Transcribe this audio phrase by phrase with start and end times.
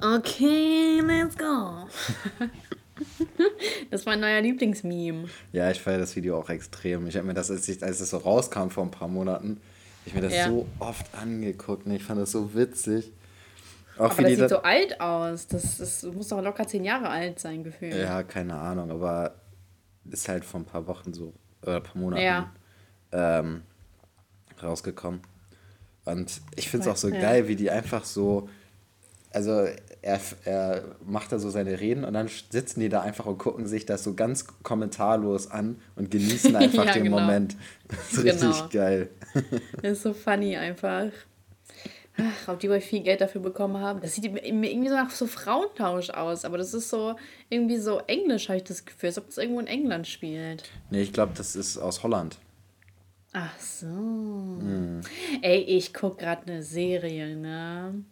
[0.00, 1.88] Okay, let's go.
[3.90, 5.28] das war ein neuer Lieblingsmeme.
[5.52, 7.06] Ja, ich feiere das Video auch extrem.
[7.06, 9.60] Ich habe mir das, als, ich, als es so rauskam vor ein paar Monaten,
[10.06, 10.48] ich mir das ja.
[10.48, 11.86] so oft angeguckt.
[11.86, 13.12] Und ich fand das so witzig.
[13.98, 15.46] Auch aber das sieht so alt aus.
[15.48, 17.94] Das, das muss doch locker zehn Jahre alt sein, gefühlt.
[17.94, 19.34] Ja, keine Ahnung, aber
[20.10, 22.52] ist halt vor ein paar Wochen so, oder ein paar Monaten ja.
[23.12, 23.62] ähm,
[24.62, 25.20] rausgekommen.
[26.04, 27.20] Und ich finde es auch so ja.
[27.20, 28.48] geil, wie die einfach so,
[29.30, 29.66] also
[30.02, 33.66] er, er macht da so seine Reden und dann sitzen die da einfach und gucken
[33.66, 37.20] sich das so ganz kommentarlos an und genießen einfach ja, den genau.
[37.20, 37.56] Moment.
[37.88, 38.50] Das ist genau.
[38.50, 39.10] richtig geil.
[39.82, 41.10] Das ist so funny einfach.
[42.20, 44.00] Ach, ob die wohl viel Geld dafür bekommen haben.
[44.00, 47.14] Das sieht irgendwie so nach so Frauentausch aus, aber das ist so
[47.48, 50.64] irgendwie so englisch, habe ich das Gefühl, als ob das irgendwo in England spielt.
[50.90, 52.38] Nee, ich glaube, das ist aus Holland.
[53.32, 53.86] Ach so.
[53.86, 55.02] Mhm.
[55.42, 58.02] Ey, ich gucke gerade eine Serie, ne?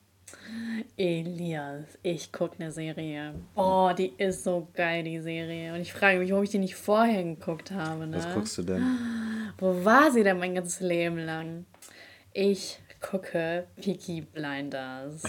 [0.96, 3.34] Elias, ich gucke eine Serie.
[3.54, 5.74] Oh, die ist so geil, die Serie.
[5.74, 8.06] Und ich frage mich, warum ich die nicht vorher geguckt habe.
[8.06, 8.16] Ne?
[8.16, 8.82] Was guckst du denn?
[9.58, 11.66] Wo war sie denn mein ganzes Leben lang?
[12.32, 15.22] Ich gucke Peaky Blinders.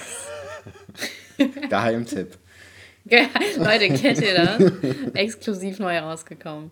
[1.70, 2.38] Geheimtipp.
[3.58, 4.72] Leute, kennt ihr das?
[5.14, 6.72] Exklusiv neu rausgekommen.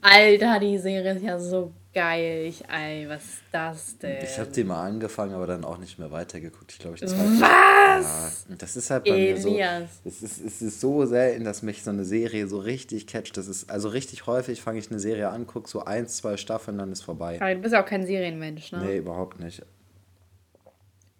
[0.00, 2.44] Alter, die Serie ist ja so geil.
[2.46, 4.22] Ich, ey, was ist das denn?
[4.22, 6.70] Ich habe die mal angefangen, aber dann auch nicht mehr weitergeguckt.
[6.70, 8.44] Ich glaube, ich Was?
[8.50, 9.44] Ja, das ist halt bei Elias.
[9.44, 10.08] mir so.
[10.08, 13.38] Es ist, es ist so selten, dass mich so eine Serie so richtig catcht.
[13.38, 16.76] Das ist also richtig häufig fange ich eine Serie an, gucke so eins, zwei Staffeln,
[16.76, 17.40] dann ist vorbei.
[17.40, 18.84] Aber du bist ja auch kein Serienmensch, ne?
[18.84, 19.62] Nee, überhaupt nicht.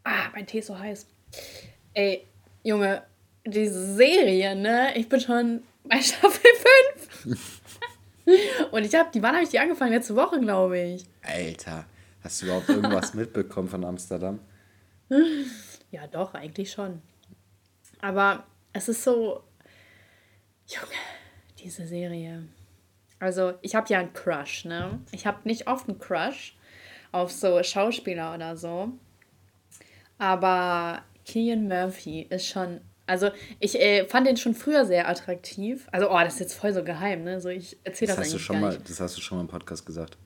[0.04, 1.06] Ah, mein Tee ist so heiß.
[1.94, 2.27] Ey,
[2.62, 3.02] Junge,
[3.47, 4.94] diese Serie, ne?
[4.94, 6.50] Ich bin schon bei Staffel
[7.24, 7.52] 5.
[8.70, 9.92] Und ich habe, die wann habe ich die angefangen?
[9.92, 11.05] Letzte Woche, glaube ich.
[11.22, 11.86] Alter,
[12.22, 14.41] hast du überhaupt irgendwas mitbekommen von Amsterdam?
[15.91, 17.00] Ja, doch, eigentlich schon.
[18.00, 19.44] Aber es ist so,
[20.66, 21.00] Junge,
[21.58, 22.48] diese Serie.
[23.19, 25.00] Also, ich habe ja einen Crush, ne?
[25.12, 26.56] Ich habe nicht oft einen Crush
[27.12, 28.93] auf so Schauspieler oder so.
[30.19, 32.81] Aber Killian Murphy ist schon.
[33.06, 33.31] Also,
[33.61, 35.87] ich äh, fand den schon früher sehr attraktiv.
[35.93, 37.41] Also, oh, das ist jetzt voll so geheim, ne?
[37.41, 39.87] So, ich erzähle das, das, eigentlich schon mal, Das hast du schon mal im Podcast
[39.87, 40.19] gesagt.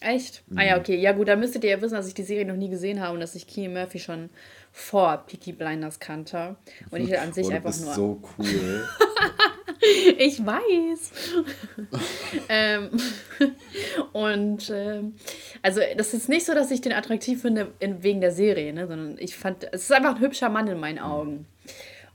[0.00, 0.42] Echt?
[0.48, 0.58] Mhm.
[0.58, 0.96] Ah ja, okay.
[0.96, 3.14] Ja gut, dann müsstet ihr ja wissen, dass ich die Serie noch nie gesehen habe
[3.14, 4.30] und dass ich Killian Murphy schon
[4.70, 6.56] vor Peaky Blinders kannte.
[6.90, 7.94] Und ich an sich oh, einfach nur.
[7.94, 8.86] so cool.
[10.18, 11.12] ich weiß.
[12.50, 12.90] ähm,
[14.12, 15.14] und ähm,
[15.62, 18.86] also das ist nicht so, dass ich den attraktiv finde in, wegen der Serie, ne?
[18.86, 21.46] sondern ich fand, es ist einfach ein hübscher Mann in meinen Augen.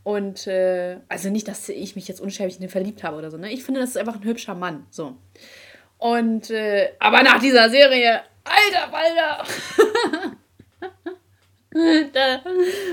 [0.03, 3.38] Und äh, also nicht, dass ich mich jetzt unschäbig in den verliebt habe oder so.
[3.38, 3.51] Ne?
[3.51, 4.88] Ich finde, das ist einfach ein hübscher Mann.
[4.89, 5.16] So.
[5.97, 9.45] Und äh, aber nach dieser Serie, alter Walter!
[12.13, 12.41] da,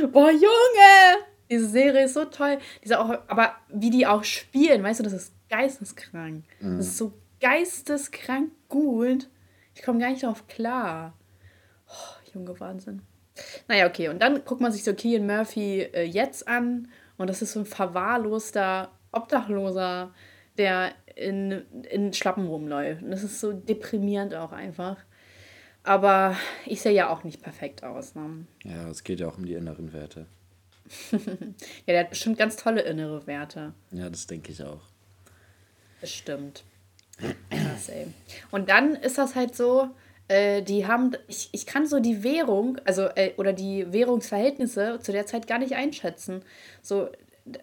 [0.08, 1.24] boah, Junge!
[1.50, 2.58] Diese Serie ist so toll.
[2.84, 6.44] Diese auch, aber wie die auch spielen, weißt du, das ist geisteskrank.
[6.60, 6.76] Mhm.
[6.76, 9.28] Das ist so geisteskrank gut.
[9.74, 11.14] Ich komme gar nicht darauf klar.
[11.88, 13.00] Oh, Junge, Wahnsinn.
[13.68, 14.08] Naja, okay.
[14.08, 16.88] Und dann guckt man sich so Kean Murphy äh, jetzt an.
[17.18, 20.14] Und das ist so ein verwahrloster Obdachloser,
[20.56, 23.02] der in, in Schlappen rumläuft.
[23.02, 24.96] Und das ist so deprimierend auch einfach.
[25.82, 28.14] Aber ich sehe ja auch nicht perfekt aus.
[28.14, 28.46] Ne?
[28.64, 30.26] Ja, es geht ja auch um die inneren Werte.
[31.12, 31.18] ja,
[31.86, 33.74] der hat bestimmt ganz tolle innere Werte.
[33.90, 34.82] Ja, das denke ich auch.
[36.00, 36.64] Bestimmt.
[37.50, 38.06] Krass, ey.
[38.50, 39.90] Und dann ist das halt so,
[40.28, 45.12] äh, die haben, ich, ich kann so die Währung, also, äh, oder die Währungsverhältnisse zu
[45.12, 46.42] der Zeit gar nicht einschätzen.
[46.82, 47.08] So,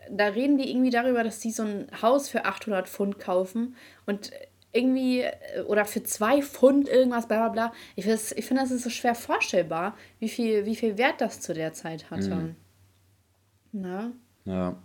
[0.09, 4.31] da reden die irgendwie darüber, dass die so ein Haus für 800 Pfund kaufen und
[4.72, 7.74] irgendwie, äh, oder für zwei Pfund irgendwas, bla bla bla.
[7.96, 11.53] Ich, ich finde, das ist so schwer vorstellbar, wie viel, wie viel Wert das zu
[11.53, 12.36] der Zeit hatte.
[12.36, 12.56] Mhm.
[13.72, 14.12] Na?
[14.46, 14.76] Ja.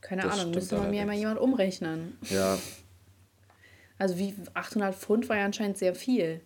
[0.00, 2.16] Keine das Ahnung, müsste man mir mal jemand umrechnen.
[2.30, 2.56] Ja.
[3.98, 6.40] Also wie 800 Pfund war ja anscheinend sehr viel.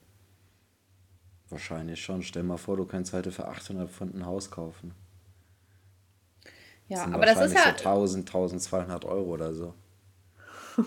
[1.53, 2.23] Wahrscheinlich schon.
[2.23, 4.95] Stell mal vor, du könntest heute für 800 Pfund ein Haus kaufen.
[6.89, 7.65] Ja, das aber das ist ja.
[7.65, 9.75] So 1000, 1200 Euro oder so.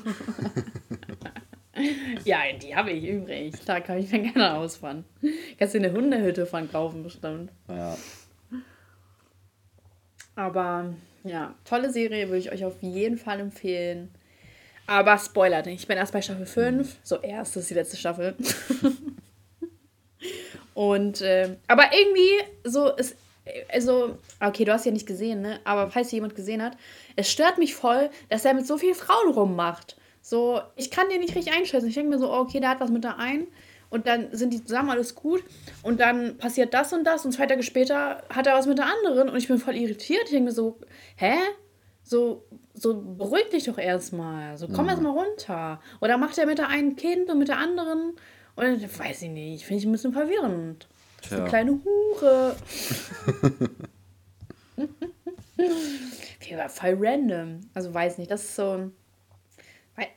[2.25, 3.53] ja, die habe ich übrig.
[3.63, 5.05] Da kann ich mir gerne ausfahren.
[5.59, 7.51] Kannst du eine Hundehütte von kaufen, bestimmt.
[7.67, 7.95] Ja.
[10.35, 14.09] Aber ja, tolle Serie, würde ich euch auf jeden Fall empfehlen.
[14.87, 15.81] Aber Spoiler nicht.
[15.81, 16.87] Ich bin erst bei Staffel 5.
[16.87, 16.91] Mhm.
[17.03, 18.35] So, erst ist die letzte Staffel.
[20.75, 23.15] Und, äh, aber irgendwie so ist,
[23.71, 25.59] also, okay, du hast ja nicht gesehen, ne?
[25.63, 26.77] Aber falls jemand gesehen hat,
[27.15, 29.95] es stört mich voll, dass er mit so vielen Frauen rummacht.
[30.21, 31.87] So, ich kann den nicht richtig einschätzen.
[31.87, 33.47] Ich denke mir so, oh, okay, der hat was mit der einen
[33.89, 35.43] und dann sind die zusammen, alles gut.
[35.81, 38.87] Und dann passiert das und das und zwei Tage später hat er was mit der
[38.87, 40.23] anderen und ich bin voll irritiert.
[40.25, 40.79] Ich denke mir so,
[41.15, 41.35] hä?
[42.03, 42.43] So,
[42.73, 44.57] so beruhig dich doch erstmal.
[44.57, 44.89] So, komm mhm.
[44.89, 45.79] erstmal runter.
[46.01, 48.15] Oder macht er mit der einen Kind und mit der anderen?
[48.55, 50.87] Und weiß ich nicht, finde ich ein bisschen verwirrend.
[51.21, 52.55] Das ist eine kleine Hure.
[56.69, 57.61] voll random.
[57.73, 58.91] Also weiß nicht, das ist so.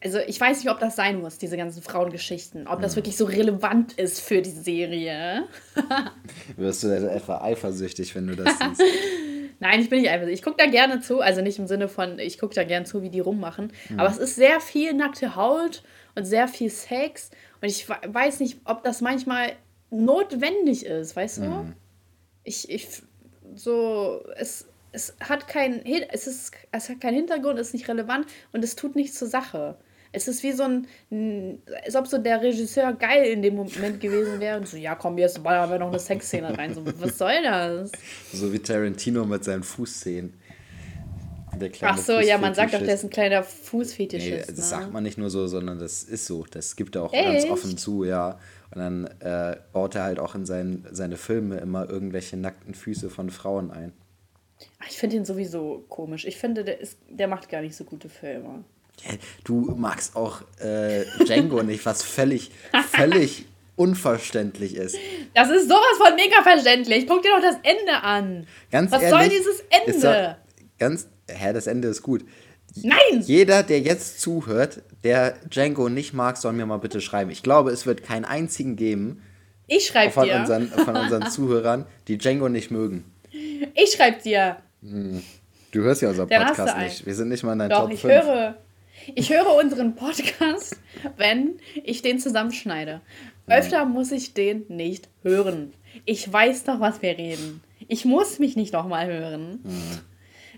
[0.02, 2.67] Also ich weiß nicht, ob das sein muss, diese ganzen Frauengeschichten.
[2.67, 2.96] Ob das mhm.
[2.96, 5.44] wirklich so relevant ist für die Serie.
[6.56, 8.82] Wirst du etwa eifersüchtig, wenn du das siehst?
[9.61, 10.40] Nein, ich bin nicht eifersüchtig.
[10.40, 11.20] Ich gucke da gerne zu.
[11.20, 13.73] Also nicht im Sinne von, ich gucke da gerne zu, wie die rummachen.
[13.88, 14.00] Mhm.
[14.00, 15.85] Aber es ist sehr viel nackte Haut
[16.19, 17.31] und sehr viel Sex.
[17.61, 19.53] Und ich weiß nicht, ob das manchmal
[19.91, 21.43] notwendig ist, weißt du?
[21.43, 21.73] Mhm.
[22.44, 23.03] Ich, ich,
[23.55, 28.26] so, es es hat keinen es ist es hat keinen Hintergrund, es ist nicht relevant
[28.53, 29.76] und es tut nichts zur Sache.
[30.11, 34.41] Es ist wie so ein, als ob so der Regisseur geil in dem Moment gewesen
[34.41, 36.75] wäre und so, ja komm, jetzt ballern wir noch eine Sexszene rein.
[36.75, 37.93] So, was soll das?
[38.32, 40.32] So wie Tarantino mit seinen Fußszenen.
[41.83, 44.49] Ach so, ja, man sagt doch, der ist ein kleiner Fußfetischist.
[44.49, 44.63] Nee, das ne?
[44.63, 46.45] sagt man nicht nur so, sondern das ist so.
[46.51, 47.25] Das gibt er auch Echt?
[47.25, 48.39] ganz offen zu, ja.
[48.75, 53.11] Und dann äh, baut er halt auch in sein, seine Filme immer irgendwelche nackten Füße
[53.11, 53.93] von Frauen ein.
[54.89, 56.25] Ich finde ihn sowieso komisch.
[56.25, 58.65] Ich finde, der, ist, der macht gar nicht so gute Filme.
[59.05, 59.13] Ja,
[59.45, 62.51] du magst auch äh, Django nicht, was völlig,
[62.91, 63.47] völlig
[63.77, 64.97] unverständlich ist.
[65.35, 67.07] Das ist sowas von mega verständlich.
[67.07, 68.47] Guck dir doch das Ende an.
[68.71, 70.37] Ganz was ehrlich, soll dieses Ende?
[70.79, 72.25] ganz, hä, das Ende ist gut.
[72.83, 73.23] Nein!
[73.23, 77.31] Jeder, der jetzt zuhört, der Django nicht mag, soll mir mal bitte schreiben.
[77.31, 79.23] Ich glaube, es wird keinen einzigen geben
[79.69, 80.37] ich schreibe von dir.
[80.37, 83.05] Unseren, von unseren Zuhörern, die Django nicht mögen.
[83.31, 84.57] Ich schreibe dir.
[84.83, 85.23] Hm.
[85.71, 87.07] Du hörst ja unser Podcast nicht.
[87.07, 88.13] Wir sind nicht mal in deinem Doch, Top ich 5.
[88.25, 88.57] höre.
[89.15, 90.77] Ich höre unseren Podcast,
[91.19, 93.03] wenn ich den zusammenschneide.
[93.47, 95.73] Öfter muss ich den nicht hören.
[96.05, 97.63] Ich weiß doch, was wir reden.
[97.87, 99.61] Ich muss mich nicht nochmal hören.
[99.63, 99.99] Mhm.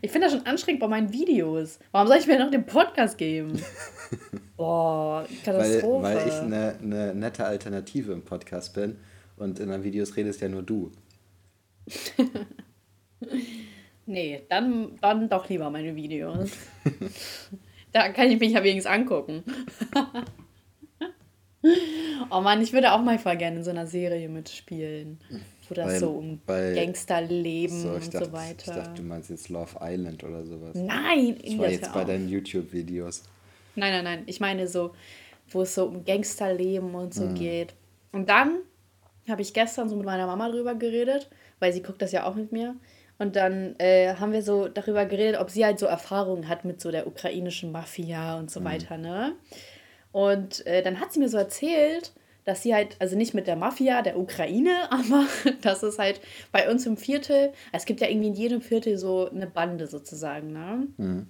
[0.02, 1.78] Ich finde das schon anstrengend bei meinen Videos.
[1.92, 3.62] Warum soll ich mir noch den Podcast geben?
[4.56, 6.02] Boah, Katastrophe.
[6.02, 8.96] Weil, weil ich eine, eine nette Alternative im Podcast bin
[9.36, 10.90] und in den Videos redest ja nur du.
[14.06, 16.50] nee, dann, dann doch lieber meine Videos.
[17.92, 19.44] da kann ich mich ja wenigstens angucken.
[22.30, 25.18] oh Mann, ich würde auch mal voll gerne in so einer Serie mitspielen.
[25.74, 28.72] Das bei, so um Gangsterleben so, und dachte, so weiter.
[28.72, 30.74] Ich dachte, du meinst jetzt Love Island oder sowas.
[30.74, 33.24] Nein, ich war jetzt bei deinen YouTube-Videos.
[33.76, 34.22] Nein, nein, nein.
[34.26, 34.92] Ich meine so,
[35.48, 37.34] wo es so um Gangsterleben und so mhm.
[37.34, 37.74] geht.
[38.12, 38.58] Und dann
[39.28, 41.30] habe ich gestern so mit meiner Mama drüber geredet
[41.60, 42.74] weil sie guckt das ja auch mit mir.
[43.18, 46.80] Und dann äh, haben wir so darüber geredet, ob sie halt so Erfahrungen hat mit
[46.80, 48.64] so der ukrainischen Mafia und so mhm.
[48.64, 49.36] weiter, ne?
[50.10, 52.12] Und äh, dann hat sie mir so erzählt,
[52.44, 55.26] dass sie halt, also nicht mit der Mafia der Ukraine, aber
[55.62, 56.20] dass es halt
[56.52, 60.52] bei uns im Viertel, es gibt ja irgendwie in jedem Viertel so eine Bande sozusagen,
[60.52, 60.86] ne?
[60.96, 61.26] Mhm.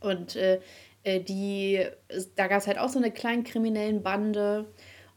[0.00, 0.60] Und äh,
[1.02, 1.84] äh die,
[2.36, 4.66] da gab es halt auch so eine kleinen kriminellen Bande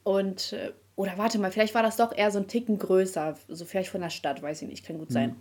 [0.03, 3.65] und äh, oder warte mal, vielleicht war das doch eher so ein Ticken größer, so
[3.65, 5.29] vielleicht von der Stadt, weiß ich nicht, kann gut sein.
[5.29, 5.35] Mhm.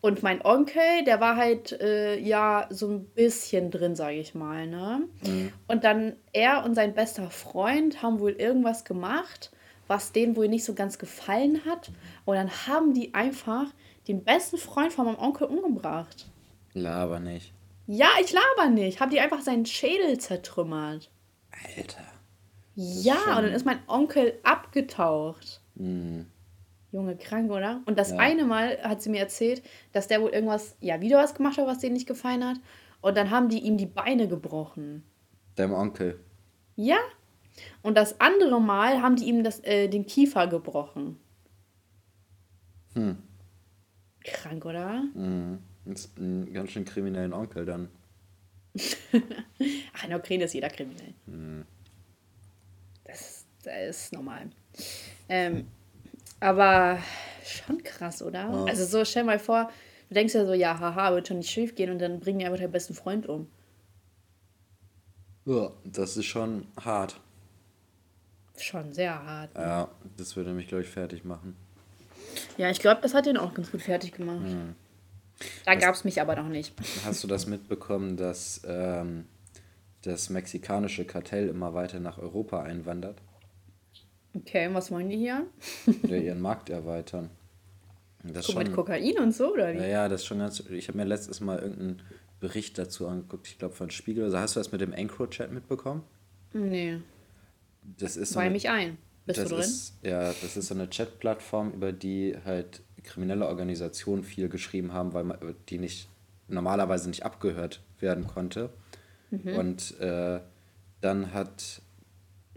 [0.00, 4.68] Und mein Onkel, der war halt äh, ja so ein bisschen drin, sage ich mal,
[4.68, 5.02] ne?
[5.26, 5.52] Mhm.
[5.66, 9.50] Und dann er und sein bester Freund haben wohl irgendwas gemacht,
[9.88, 11.90] was denen wohl nicht so ganz gefallen hat.
[12.24, 13.66] Und dann haben die einfach
[14.06, 16.30] den besten Freund von meinem Onkel umgebracht.
[16.72, 17.52] Laber nicht.
[17.88, 19.00] Ja, ich laber nicht.
[19.00, 21.10] Haben die einfach seinen Schädel zertrümmert.
[21.76, 22.04] Alter.
[22.74, 25.60] Ja, und dann ist mein Onkel abgetaucht.
[25.74, 26.26] Mhm.
[26.92, 27.82] Junge, krank, oder?
[27.86, 28.18] Und das ja.
[28.18, 29.62] eine Mal hat sie mir erzählt,
[29.92, 32.56] dass der wohl irgendwas, ja, wieder was gemacht hat, was denen nicht gefallen hat.
[33.00, 35.04] Und dann haben die ihm die Beine gebrochen.
[35.54, 36.18] Deinem Onkel?
[36.76, 36.98] Ja.
[37.82, 41.18] Und das andere Mal haben die ihm das, äh, den Kiefer gebrochen.
[42.94, 43.18] Hm.
[44.24, 45.04] Krank, oder?
[45.14, 45.58] Mhm.
[45.84, 47.88] Das ist ein ganz schön kriminellen Onkel dann.
[48.76, 48.82] Ach,
[50.04, 51.14] in der Ukraine ist jeder kriminell.
[51.26, 51.64] Mhm
[53.62, 54.50] das, ist normal.
[55.28, 55.66] Ähm,
[56.40, 56.98] aber
[57.44, 58.50] schon krass, oder?
[58.50, 58.64] Ja.
[58.64, 59.70] Also so, stell mal vor,
[60.08, 62.46] du denkst ja so, ja, haha, wird schon nicht schief gehen und dann bringen die
[62.46, 63.48] einfach deinen besten Freund um.
[65.44, 67.20] Ja, das ist schon hart.
[68.56, 69.54] Schon sehr hart.
[69.54, 69.60] Ne?
[69.60, 71.56] Ja, das würde mich, glaube ich, fertig machen.
[72.56, 74.44] Ja, ich glaube, das hat ihn auch ganz gut fertig gemacht.
[74.44, 74.74] Hm.
[75.64, 76.74] Da gab es mich aber noch nicht.
[77.04, 79.24] Hast du das mitbekommen, dass ähm,
[80.02, 83.20] das mexikanische Kartell immer weiter nach Europa einwandert.
[84.34, 85.46] Okay, und was wollen die hier?
[86.02, 87.30] ja, ihren Markt erweitern.
[88.22, 89.78] Das Guck, schon, mit Kokain und so, oder wie?
[89.78, 90.60] Ja, ja, das schon ganz.
[90.70, 92.02] Ich habe mir letztes Mal irgendeinen
[92.38, 94.24] Bericht dazu angeguckt, ich glaube von Spiegel.
[94.24, 96.02] Also hast du das mit dem Encrochat mitbekommen?
[96.52, 96.98] Nee.
[97.98, 98.98] Das ist so eine, mich ein.
[99.26, 99.60] Bist du drin?
[99.60, 105.12] Ist, ja, das ist so eine Chat-Plattform, über die halt kriminelle Organisationen viel geschrieben haben,
[105.12, 106.08] weil man, die nicht
[106.48, 108.70] normalerweise nicht abgehört werden konnte.
[109.30, 109.54] Mhm.
[109.54, 110.40] Und äh,
[111.00, 111.82] dann hat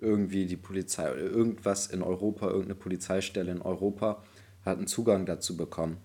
[0.03, 4.21] irgendwie die Polizei oder irgendwas in Europa, irgendeine Polizeistelle in Europa
[4.65, 5.97] hat einen Zugang dazu bekommen.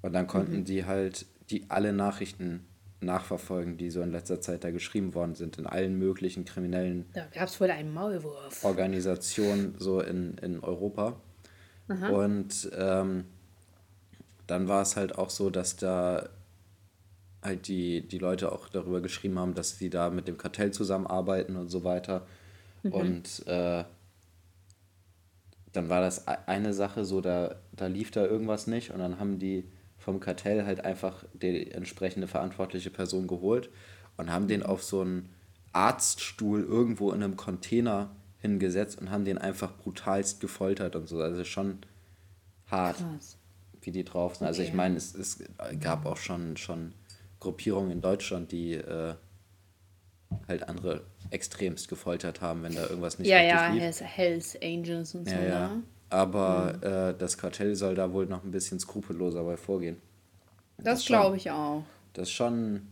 [0.00, 0.64] Und dann konnten mhm.
[0.64, 2.66] die halt die alle Nachrichten
[3.00, 7.26] nachverfolgen, die so in letzter Zeit da geschrieben worden sind, in allen möglichen kriminellen da
[7.34, 8.64] gab es wohl einen Maulwurf.
[8.64, 11.20] Organisationen so in, in Europa.
[11.88, 12.08] Aha.
[12.08, 13.24] Und ähm,
[14.46, 16.28] dann war es halt auch so, dass da
[17.42, 21.56] halt die, die Leute auch darüber geschrieben haben, dass sie da mit dem Kartell zusammenarbeiten
[21.56, 22.26] und so weiter.
[22.82, 22.92] Mhm.
[22.92, 23.84] Und äh,
[25.72, 29.18] dann war das e-, eine Sache so, da, da lief da irgendwas nicht und dann
[29.18, 29.64] haben die
[29.98, 33.70] vom Kartell halt einfach die entsprechende verantwortliche Person geholt
[34.16, 35.30] und haben den auf so einen
[35.72, 41.20] Arztstuhl irgendwo in einem Container hingesetzt und haben den einfach brutalst gefoltert und so.
[41.20, 41.78] Also schon
[42.66, 43.38] hart, Krass.
[43.80, 44.48] wie die drauf sind.
[44.48, 45.44] Also ich meine, es, es
[45.80, 46.92] gab auch schon, schon
[47.38, 49.14] Gruppierungen in Deutschland, die äh,
[50.48, 54.00] halt andere extremst gefoltert haben, wenn da irgendwas nicht ja, richtig ja, lief.
[54.00, 55.34] Ja, Hells Angels und so.
[55.34, 55.68] Ja, ja.
[55.68, 55.82] Ne?
[56.10, 56.82] Aber mhm.
[56.82, 59.96] äh, das Kartell soll da wohl noch ein bisschen skrupelloser bei vorgehen.
[60.76, 61.84] Das, das glaube ich auch.
[62.12, 62.88] Das ist schon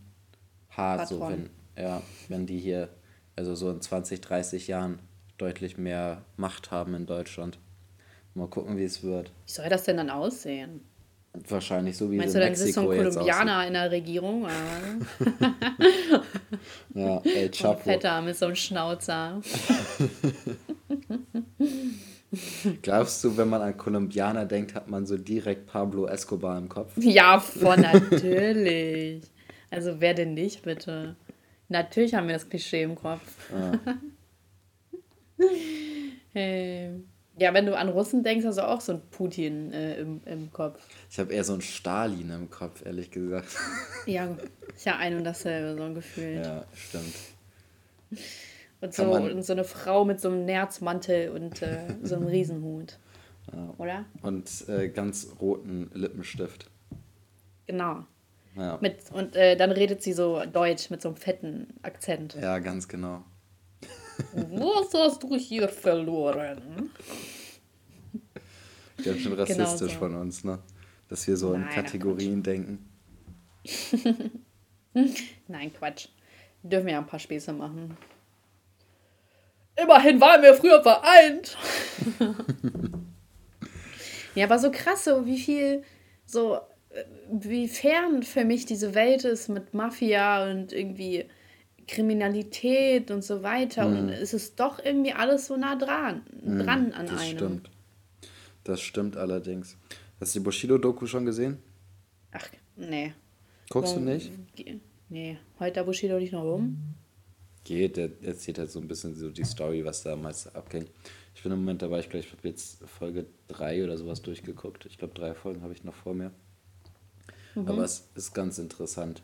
[0.69, 1.19] hart, Patron.
[1.19, 1.49] so wenn,
[1.83, 2.89] ja, wenn die hier,
[3.35, 4.99] also so in 20, 30 Jahren
[5.37, 7.59] deutlich mehr Macht haben in Deutschland.
[8.33, 9.31] Mal gucken, wie es wird.
[9.45, 10.81] Wie soll das denn dann aussehen?
[11.33, 14.43] Wahrscheinlich so wie Meinst du, dann ist so ein Kolumbianer in der Regierung?
[16.93, 17.79] ja, El Chapo.
[17.79, 19.41] Ein Fetter mit so einem Schnauzer.
[22.81, 26.91] Glaubst du, wenn man an Kolumbianer denkt, hat man so direkt Pablo Escobar im Kopf?
[26.97, 29.23] Ja, voll natürlich.
[29.69, 31.15] also wer denn nicht, bitte?
[31.69, 33.21] Natürlich haben wir das Klischee im Kopf.
[33.51, 33.79] Ja.
[36.33, 37.01] hey.
[37.37, 40.51] Ja, wenn du an Russen denkst, hast du auch so ein Putin äh, im, im
[40.51, 40.85] Kopf.
[41.09, 43.47] Ich habe eher so ein Stalin im Kopf, ehrlich gesagt.
[44.05, 44.35] ja,
[44.75, 46.41] ist ja ein und dasselbe, so ein Gefühl.
[46.43, 47.15] Ja, stimmt.
[48.81, 52.97] Und so, und so eine Frau mit so einem Nerzmantel und äh, so einem Riesenhut.
[53.53, 53.73] Ja.
[53.79, 54.05] Oder?
[54.21, 56.69] Und äh, ganz roten Lippenstift.
[57.65, 58.05] Genau.
[58.55, 58.77] Ja.
[58.81, 62.37] Mit, und äh, dann redet sie so deutsch mit so einem fetten Akzent.
[62.39, 63.23] Ja, ganz genau.
[64.33, 66.91] Was hast du hier verloren?
[69.03, 69.99] Ganz schön rassistisch genau so.
[69.99, 70.59] von uns, ne?
[71.07, 72.89] Dass wir so Nein, in Kategorien denken.
[75.47, 76.07] Nein, Quatsch.
[76.61, 77.97] Wir dürfen ja ein paar Späße machen.
[79.75, 81.57] Immerhin waren wir früher vereint.
[84.35, 85.83] ja, aber so krass, so wie viel,
[86.25, 86.59] so
[86.89, 91.25] äh, wie fern für mich diese Welt ist mit Mafia und irgendwie
[91.91, 93.87] Kriminalität und so weiter.
[93.87, 93.97] Mhm.
[93.97, 97.37] Und es ist doch irgendwie alles so nah dran, mhm, dran an das einem.
[97.37, 97.69] Stimmt.
[98.63, 99.77] Das stimmt allerdings.
[100.19, 101.57] Hast du die Bushido-Doku schon gesehen?
[102.31, 103.13] Ach, nee.
[103.69, 104.31] Guckst Warum, du nicht?
[105.09, 105.37] Nee.
[105.59, 106.95] Heute da Bushido nicht noch rum?
[107.63, 107.97] geht.
[107.97, 110.85] Der erzählt halt so ein bisschen so die Story, was damals abging.
[111.35, 114.85] Ich bin im Moment dabei, ich glaube, ich habe jetzt Folge 3 oder sowas durchgeguckt.
[114.85, 116.31] Ich glaube, drei Folgen habe ich noch vor mir.
[117.55, 117.67] Mhm.
[117.67, 119.21] Aber es ist ganz interessant.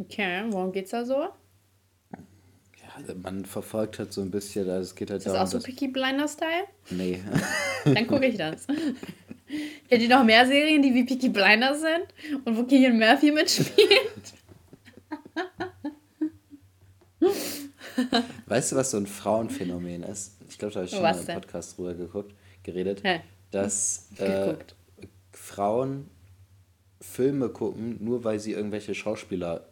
[0.00, 1.14] Okay, worum geht's da so?
[1.14, 1.30] Ja,
[3.22, 5.64] man verfolgt halt so ein bisschen, also es geht halt ist darum, das auch so
[5.64, 6.64] Picky Blinder-Style?
[6.90, 7.20] Nee.
[7.84, 8.66] Dann gucke ich das.
[8.66, 12.06] Kennt ihr noch mehr Serien, die wie Picky Blinder sind?
[12.44, 14.32] Und wo Killian Murphy mitspielt?
[18.46, 20.38] Weißt du, was so ein Frauenphänomen ist?
[20.48, 23.20] Ich glaube, da habe ich schon was mal im Podcast drüber geguckt, geredet, Hä?
[23.50, 24.54] dass äh,
[25.32, 26.08] Frauen
[27.00, 29.69] Filme gucken, nur weil sie irgendwelche Schauspieler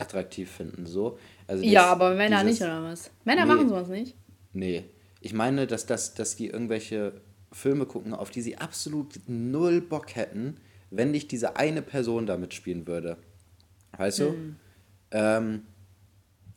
[0.00, 0.86] attraktiv finden.
[0.86, 1.18] So.
[1.46, 3.10] Also ja, aber Männer dieses, nicht, oder was?
[3.24, 4.16] Männer nee, machen sowas nicht.
[4.52, 4.84] Nee.
[5.20, 7.20] Ich meine, dass, dass, dass die irgendwelche
[7.52, 10.56] Filme gucken, auf die sie absolut null Bock hätten,
[10.90, 13.16] wenn nicht diese eine Person da mitspielen würde.
[13.96, 14.56] Weißt hm.
[15.10, 15.16] du?
[15.16, 15.62] Ähm,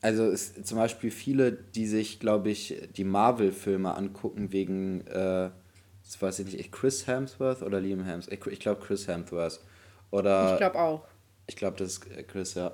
[0.02, 5.50] also es, zum Beispiel viele, die sich, glaube ich, die Marvel-Filme angucken wegen, äh,
[6.04, 8.52] das weiß ich nicht, Chris Hemsworth oder Liam Hemsworth?
[8.52, 9.62] Ich glaube Chris Hemsworth.
[10.12, 11.08] Oder, ich glaube auch.
[11.48, 12.74] Ich glaube, das ist Chris, ja.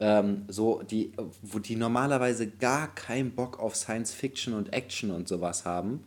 [0.00, 1.12] Ähm, so, die,
[1.42, 6.04] wo die normalerweise gar keinen Bock auf Science Fiction und Action und sowas haben,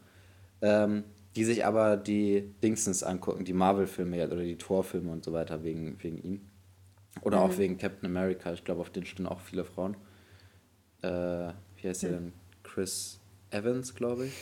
[0.62, 1.04] ähm,
[1.36, 6.02] die sich aber die Dingsens angucken, die Marvel-Filme oder die Thor-Filme und so weiter wegen,
[6.02, 6.42] wegen ihm.
[7.22, 7.44] Oder mhm.
[7.44, 8.54] auch wegen Captain America.
[8.54, 9.96] Ich glaube, auf den stehen auch viele Frauen
[11.02, 12.34] äh, wie heißt der denn?
[12.64, 13.20] Chris
[13.50, 14.34] Evans, glaube ich.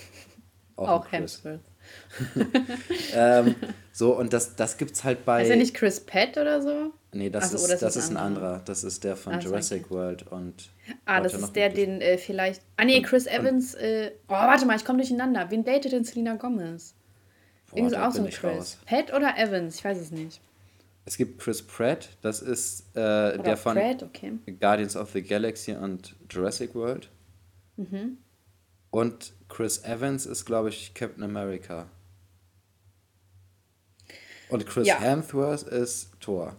[0.76, 1.62] Auch, auch Hemsworth.
[3.14, 3.56] ähm,
[3.92, 5.44] so, und das, das es halt bei.
[5.44, 6.94] Ist er nicht Chris Pett oder so?
[7.12, 8.62] Nee, das, so, ist, das, das ist ein anderer.
[8.66, 9.96] Das ist der von ah, Jurassic okay.
[9.96, 10.70] World und.
[11.06, 12.62] Ah, das ist der, den äh, vielleicht.
[12.78, 13.74] Ah, nee, Chris und, Evans.
[13.74, 15.50] Äh, oh, warte mal, ich komme durcheinander.
[15.50, 16.94] Wen datet denn Selena Gomez?
[17.74, 18.44] Irgendwie auch so ein Chris.
[18.44, 18.78] Raus.
[18.86, 19.78] Pat oder Evans?
[19.78, 20.40] Ich weiß es nicht.
[21.06, 24.34] Es gibt Chris Pratt, das ist äh, der von Pratt, okay.
[24.60, 27.10] Guardians of the Galaxy und Jurassic World.
[27.78, 28.20] Mhm.
[28.92, 31.88] Und Chris Evans ist, glaube ich, Captain America.
[34.50, 35.00] Und Chris ja.
[35.00, 36.56] Hemsworth ist Thor.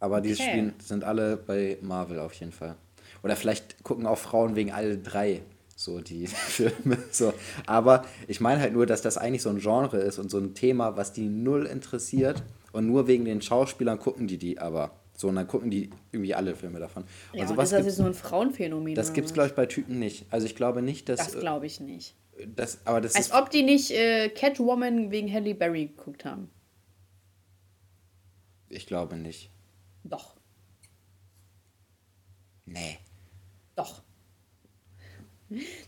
[0.00, 0.34] Aber okay.
[0.34, 2.76] spielen, sind alle bei Marvel auf jeden Fall.
[3.22, 5.42] Oder vielleicht gucken auch Frauen wegen alle drei
[5.76, 6.98] so die Filme.
[7.10, 7.32] So.
[7.66, 10.54] Aber ich meine halt nur, dass das eigentlich so ein Genre ist und so ein
[10.54, 12.42] Thema, was die null interessiert.
[12.72, 14.90] Und nur wegen den Schauspielern gucken die die aber.
[15.16, 17.04] So, und dann gucken die irgendwie alle Filme davon.
[17.32, 18.94] Ja, also, was ist das jetzt nur ein Frauenphänomen?
[18.94, 20.26] Das gibt es, glaube ich, bei Typen nicht.
[20.30, 21.32] Also ich glaube nicht, dass...
[21.32, 22.14] Das glaube ich nicht.
[22.54, 26.50] Das, aber das Als ob die nicht äh, Catwoman wegen Halle Berry geguckt haben.
[28.68, 29.50] Ich glaube nicht.
[30.08, 30.36] Doch.
[32.64, 32.98] Nee.
[33.74, 34.02] Doch.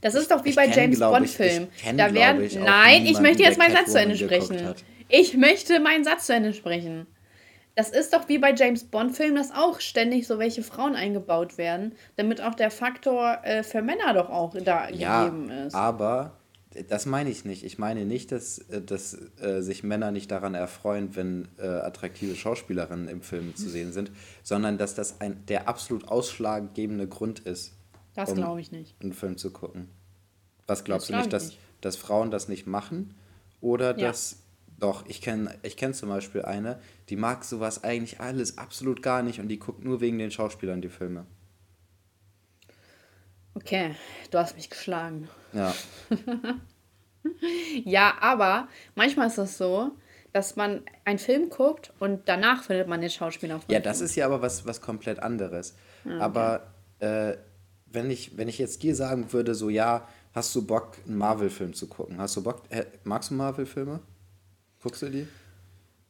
[0.00, 1.68] Das ist doch wie ich bei kenn, James Bond-Filmen.
[1.96, 2.44] Da werden.
[2.44, 4.74] Ich, nein, ich möchte jetzt meinen Satz zu Ende sprechen.
[5.08, 7.06] Ich möchte meinen Satz zu Ende sprechen.
[7.74, 11.94] Das ist doch wie bei James Bond-Filmen, dass auch ständig so welche Frauen eingebaut werden,
[12.16, 15.74] damit auch der Faktor äh, für Männer doch auch da ja, gegeben ist.
[15.74, 16.32] Aber
[16.88, 17.64] das meine ich nicht.
[17.64, 22.36] Ich meine nicht, dass, äh, dass äh, sich Männer nicht daran erfreuen, wenn äh, attraktive
[22.36, 24.10] Schauspielerinnen im Film zu sehen sind,
[24.42, 27.72] sondern dass das ein, der absolut ausschlaggebende Grund ist.
[28.14, 28.94] Das um glaube ich nicht.
[29.00, 29.88] Einen Film zu gucken.
[30.66, 31.58] Was glaubst das du nicht, dass, nicht.
[31.80, 33.14] dass Frauen das nicht machen?
[33.60, 34.08] Oder ja.
[34.08, 34.42] dass.
[34.80, 39.24] Doch, ich kenne ich kenn zum Beispiel eine, die mag sowas eigentlich alles absolut gar
[39.24, 41.26] nicht und die guckt nur wegen den Schauspielern die Filme.
[43.58, 43.94] Okay,
[44.30, 45.28] du hast mich geschlagen.
[45.52, 45.74] Ja.
[47.84, 49.92] ja, aber manchmal ist es so,
[50.32, 53.60] dass man einen Film guckt und danach findet man den Schauspieler.
[53.68, 55.74] Ja, das ist ja aber was, was komplett anderes.
[56.04, 56.20] Ah, okay.
[56.20, 57.36] Aber äh,
[57.86, 61.74] wenn, ich, wenn ich jetzt dir sagen würde, so ja, hast du Bock, einen Marvel-Film
[61.74, 62.18] zu gucken?
[62.18, 64.00] Hast du Bock, äh, magst du Marvel-Filme?
[64.82, 65.26] Guckst du die?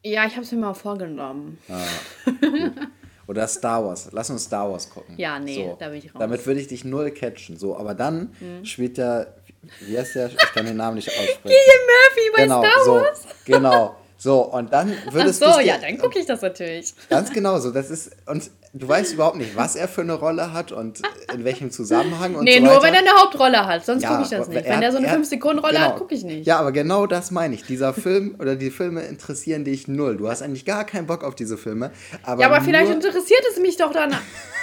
[0.03, 1.57] Ja, ich habe es mir mal vorgenommen.
[1.67, 1.83] Ah,
[3.29, 4.09] Oder Star Wars.
[4.11, 5.13] Lass uns Star Wars gucken.
[5.15, 5.77] Ja, nee, so.
[5.79, 6.19] da bin ich raus.
[6.19, 7.57] Damit würde ich dich null catchen.
[7.57, 8.65] So, aber dann mhm.
[8.65, 9.35] spielt der,
[9.81, 10.31] wie heißt der?
[10.31, 11.43] Ich kann den Namen nicht aussprechen.
[11.43, 13.21] Gillian Murphy bei genau, Star Wars.
[13.21, 13.95] So, genau.
[14.17, 15.45] So, und dann würdest du.
[15.45, 16.95] Ach so, ja, dann gucke ich das natürlich.
[17.07, 17.69] Ganz genau so.
[17.69, 21.01] Das ist, und du weißt überhaupt nicht, was er für eine Rolle hat und
[21.33, 22.83] in welchem Zusammenhang und nee, so nur weiter.
[22.83, 24.65] wenn er eine Hauptrolle hat, sonst ja, gucke ich das nicht.
[24.65, 25.87] Wenn er so eine 5-Sekunden-Rolle genau.
[25.87, 26.45] hat, gucke ich nicht.
[26.45, 27.63] Ja, aber genau das meine ich.
[27.63, 30.17] Dieser Film oder die Filme interessieren dich null.
[30.17, 31.91] Du hast eigentlich gar keinen Bock auf diese Filme.
[32.23, 34.13] Aber ja, aber vielleicht interessiert es mich doch dann.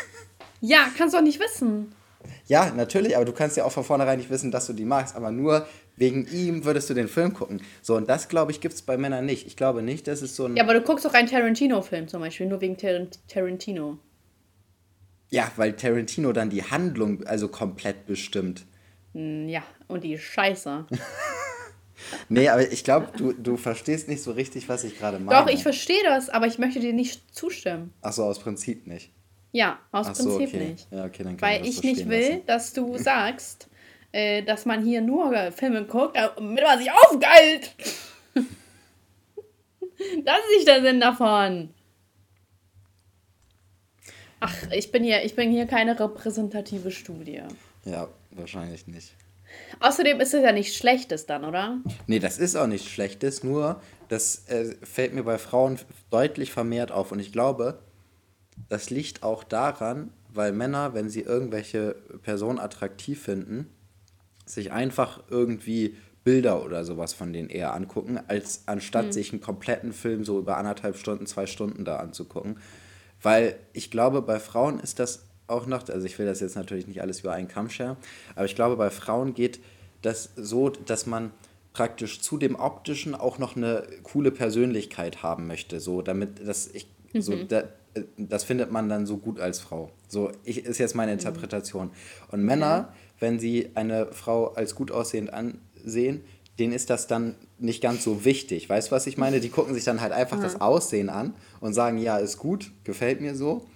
[0.60, 1.92] ja, kannst du auch nicht wissen.
[2.46, 5.16] Ja, natürlich, aber du kannst ja auch von vornherein nicht wissen, dass du die magst,
[5.16, 7.62] aber nur wegen ihm würdest du den Film gucken.
[7.82, 9.46] So, und das, glaube ich, gibt es bei Männern nicht.
[9.46, 10.56] Ich glaube nicht, dass es so ein.
[10.56, 13.98] Ja, aber du guckst auch einen Tarantino-Film zum Beispiel, nur wegen Tar Tarantino.
[15.30, 18.66] Ja, weil Tarantino dann die Handlung also komplett bestimmt.
[19.14, 20.86] Hm, ja, und die Scheiße.
[22.28, 25.44] nee, aber ich glaube, du, du verstehst nicht so richtig, was ich gerade meine.
[25.44, 27.92] Doch, ich verstehe das, aber ich möchte dir nicht zustimmen.
[28.02, 29.10] Ach so, aus Prinzip nicht.
[29.52, 30.68] Ja, aus Ach Prinzip okay.
[30.68, 30.88] nicht.
[30.90, 32.46] Ja, okay, dann kann Weil ich, nicht will, lassen.
[32.46, 33.68] dass du sagst,
[34.16, 37.70] äh, dass man hier nur Filme guckt, damit man sich aufgeilt.
[40.24, 41.68] das ist nicht der Sinn davon.
[44.40, 47.42] Ach, ich bin hier, ich bin hier keine repräsentative Studie.
[47.84, 49.14] Ja, wahrscheinlich nicht.
[49.80, 51.78] Außerdem ist es ja nichts Schlechtes dann, oder?
[52.06, 55.78] Nee, das ist auch nichts Schlechtes, nur das äh, fällt mir bei Frauen
[56.10, 57.12] deutlich vermehrt auf.
[57.12, 57.80] Und ich glaube,
[58.70, 63.70] das liegt auch daran, weil Männer, wenn sie irgendwelche Personen attraktiv finden,
[64.46, 69.12] sich einfach irgendwie Bilder oder sowas von denen eher angucken, als anstatt mhm.
[69.12, 72.58] sich einen kompletten Film so über anderthalb Stunden, zwei Stunden da anzugucken.
[73.22, 76.88] Weil ich glaube, bei Frauen ist das auch noch, also ich will das jetzt natürlich
[76.88, 77.96] nicht alles über einen Kamm scheren,
[78.34, 79.60] aber ich glaube, bei Frauen geht
[80.02, 81.30] das so, dass man
[81.72, 86.88] praktisch zu dem optischen auch noch eine coole Persönlichkeit haben möchte, so damit das ich
[87.12, 87.22] mhm.
[87.22, 87.64] so da,
[88.16, 89.90] das findet man dann so gut als Frau.
[90.08, 91.18] So ich, ist jetzt meine mhm.
[91.18, 91.90] Interpretation.
[92.30, 96.22] Und Männer, wenn sie eine Frau als gut aussehend ansehen,
[96.58, 98.68] denen ist das dann nicht ganz so wichtig.
[98.68, 99.40] Weißt du, was ich meine?
[99.40, 100.42] Die gucken sich dann halt einfach ja.
[100.42, 103.66] das Aussehen an und sagen, ja, ist gut, gefällt mir so.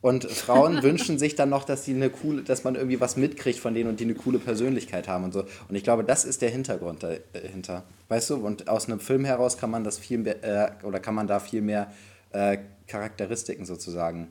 [0.00, 3.58] Und Frauen wünschen sich dann noch, dass die eine coole, dass man irgendwie was mitkriegt
[3.58, 5.44] von denen und die eine coole Persönlichkeit haben und so.
[5.68, 7.84] Und ich glaube, das ist der Hintergrund dahinter.
[8.08, 8.36] Weißt du?
[8.36, 11.40] Und aus einem Film heraus kann man das viel mehr, äh, oder kann man da
[11.40, 11.92] viel mehr
[12.30, 14.28] äh, Charakteristiken sozusagen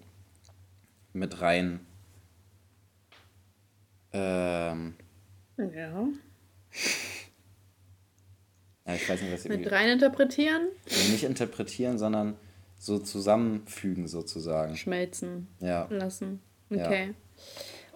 [1.14, 1.82] mit rein.
[4.14, 4.96] Ähm,
[5.58, 6.08] ja.
[8.86, 10.70] Ja, ich weiß nicht, was Mit rein interpretieren?
[11.12, 12.38] Nicht interpretieren, sondern
[12.78, 14.78] so zusammenfügen, sozusagen.
[14.78, 15.88] Schmelzen ja.
[15.90, 16.42] lassen.
[16.70, 17.08] Okay.
[17.08, 17.14] Ja.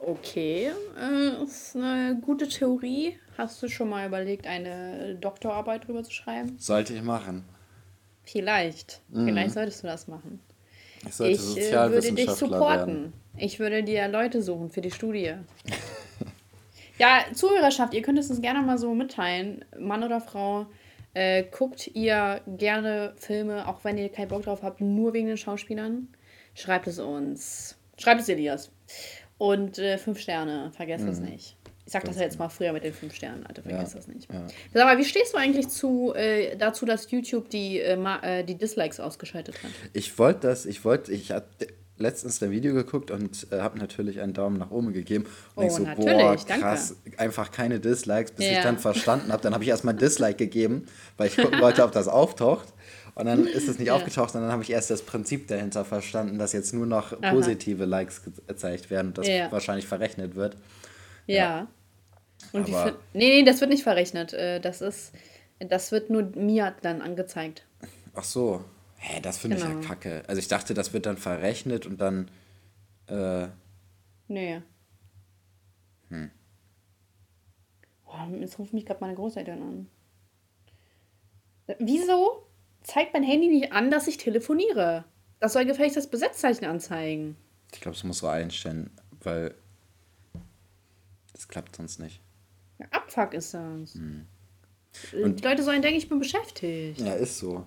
[0.03, 3.17] Okay, äh, ist eine gute Theorie.
[3.37, 6.57] Hast du schon mal überlegt, eine Doktorarbeit drüber zu schreiben?
[6.57, 7.45] Sollte ich machen.
[8.23, 9.01] Vielleicht.
[9.09, 9.25] Mhm.
[9.25, 10.39] Vielleicht solltest du das machen.
[11.07, 12.87] Ich sollte ich äh, würde dich supporten.
[12.87, 13.13] Werden.
[13.37, 15.35] Ich würde dir Leute suchen für die Studie.
[17.01, 19.65] ja, Zuhörerschaft, ihr könnt es uns gerne mal so mitteilen.
[19.79, 20.67] Mann oder Frau,
[21.15, 25.37] äh, guckt ihr gerne Filme, auch wenn ihr keinen Bock drauf habt, nur wegen den
[25.37, 26.09] Schauspielern?
[26.53, 27.75] Schreibt es uns.
[27.97, 28.71] Schreibt es Elias.
[29.39, 31.09] Und äh, fünf Sterne, vergesst mhm.
[31.09, 31.57] das nicht.
[31.87, 34.07] Ich sag das ja jetzt mal früher mit den fünf Sternen, Alter, vergiss ja, das
[34.07, 34.31] nicht.
[34.31, 34.45] Ja.
[34.71, 38.55] Sag mal, wie stehst du eigentlich zu, äh, dazu, dass YouTube die, äh, äh die
[38.55, 39.71] Dislikes ausgeschaltet hat?
[39.93, 41.67] Ich wollte das, ich wollte, ich hatte
[42.01, 45.25] letztens ein Video geguckt und äh, habe natürlich einen Daumen nach oben gegeben.
[45.55, 47.19] Und oh, ich so, boah, krass, danke.
[47.19, 48.53] einfach keine Dislikes, bis ja.
[48.53, 49.41] ich dann verstanden habe.
[49.41, 50.87] Dann habe ich erstmal Dislike gegeben,
[51.17, 52.67] weil ich gucken wollte, ob das auftaucht.
[53.15, 53.95] Und dann ist es nicht ja.
[53.95, 57.33] aufgetaucht, und dann habe ich erst das Prinzip dahinter verstanden, dass jetzt nur noch Aha.
[57.33, 59.51] positive Likes gezeigt werden und das ja.
[59.51, 60.55] wahrscheinlich verrechnet wird.
[61.27, 61.67] Ja.
[62.53, 64.33] Und wie viel, nee, nee, das wird nicht verrechnet.
[64.33, 65.11] Äh, das ist,
[65.59, 67.65] das wird nur mir dann angezeigt.
[68.13, 68.63] Ach so.
[69.03, 69.67] Hä, das finde genau.
[69.67, 69.93] ich ja genau.
[69.93, 70.23] kacke.
[70.27, 72.29] Also ich dachte, das wird dann verrechnet und dann.
[73.07, 73.47] Äh,
[74.27, 74.61] nee.
[76.09, 76.29] Hm.
[78.05, 79.87] Oh, jetzt ruft mich gerade meine Großeltern an.
[81.79, 82.45] Wieso
[82.83, 85.03] zeigt mein Handy nicht an, dass ich telefoniere?
[85.39, 87.35] Das soll gefälligst das Besetzzeichen anzeigen.
[87.73, 88.91] Ich glaube, es muss so einstellen,
[89.23, 89.55] weil
[91.33, 92.21] das klappt sonst nicht.
[92.91, 93.95] Abfuck ist das.
[93.95, 94.27] Hm.
[95.23, 96.99] Und die Leute sollen denken, ich bin beschäftigt.
[96.99, 97.65] Ja, ist so.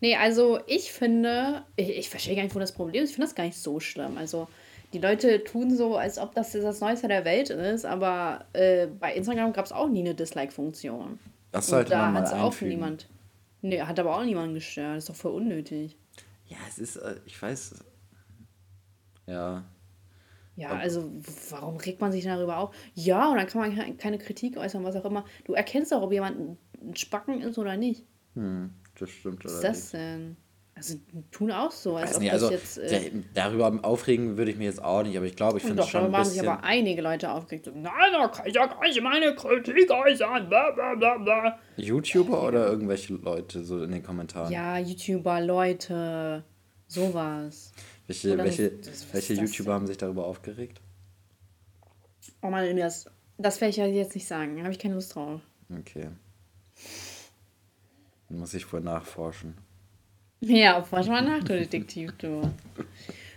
[0.00, 3.10] Nee, also ich finde, ich, ich verstehe gar nicht, wo das Problem ist.
[3.10, 4.18] Ich finde das gar nicht so schlimm.
[4.18, 4.48] Also
[4.92, 9.14] die Leute tun so, als ob das das Neueste der Welt ist, aber äh, bei
[9.14, 11.18] Instagram gab es auch nie eine Dislike-Funktion.
[11.52, 13.08] Das sollte Und da man mal auch niemand.
[13.62, 14.96] Nee, hat aber auch niemand gestört.
[14.96, 15.96] Das ist doch voll unnötig.
[16.46, 17.84] Ja, es ist, äh, ich weiß.
[19.26, 19.64] Ja,
[20.56, 21.12] ja, also
[21.50, 22.74] warum regt man sich darüber auf?
[22.94, 25.26] Ja, und dann kann man keine Kritik äußern, was auch immer.
[25.44, 28.06] Du erkennst doch, ob jemand ein Spacken ist oder nicht.
[28.34, 29.44] Hm, das stimmt.
[29.44, 30.36] Was ist das denn?
[30.76, 30.96] Also
[31.30, 32.76] tun auch so, als ob nicht, also, jetzt.
[32.76, 35.88] Äh, darüber aufregen würde ich mir jetzt auch nicht, aber ich glaube, ich finde es
[35.88, 36.02] schon.
[36.02, 37.70] Darüber haben sich aber einige Leute aufgeregt.
[37.74, 40.50] Nein, da kann ich ja gar nicht meine Kritik äußern.
[40.50, 41.58] Bla, bla, bla, bla.
[41.78, 42.48] YouTuber ja.
[42.48, 44.52] oder irgendwelche Leute so in den Kommentaren?
[44.52, 46.44] Ja, YouTuber, Leute,
[46.88, 47.72] sowas.
[48.06, 50.82] Welche, welche, das, welche YouTuber haben sich darüber aufgeregt?
[52.42, 53.06] Oh Mann, das,
[53.38, 54.56] das werde ich ja jetzt nicht sagen.
[54.56, 55.40] Da habe ich keine Lust drauf.
[55.70, 56.08] Okay.
[58.28, 59.54] Muss ich wohl nachforschen.
[60.40, 62.50] Ja, forsch mal nach, du Detektiv, du.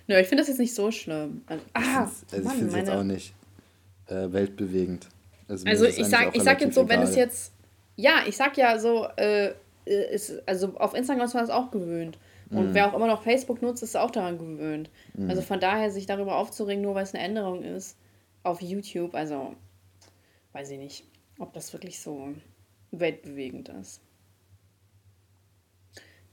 [0.07, 1.43] Nö, ich finde das jetzt nicht so schlimm.
[1.45, 3.33] Also, ah, also ich finde es jetzt auch nicht
[4.07, 5.07] äh, weltbewegend.
[5.47, 6.97] Also, also ich sag, ich sag jetzt so, egal.
[6.97, 7.53] wenn es jetzt.
[7.95, 9.53] Ja, ich sag ja so, äh,
[9.85, 12.17] ist, also auf Instagram ist man das auch gewöhnt.
[12.49, 12.73] Und mhm.
[12.73, 14.89] wer auch immer noch Facebook nutzt, ist auch daran gewöhnt.
[15.13, 15.29] Mhm.
[15.29, 17.97] Also von daher, sich darüber aufzuregen, nur weil es eine Änderung ist
[18.43, 19.55] auf YouTube, also
[20.53, 21.03] weiß ich nicht,
[21.37, 22.29] ob das wirklich so
[22.91, 24.01] weltbewegend ist.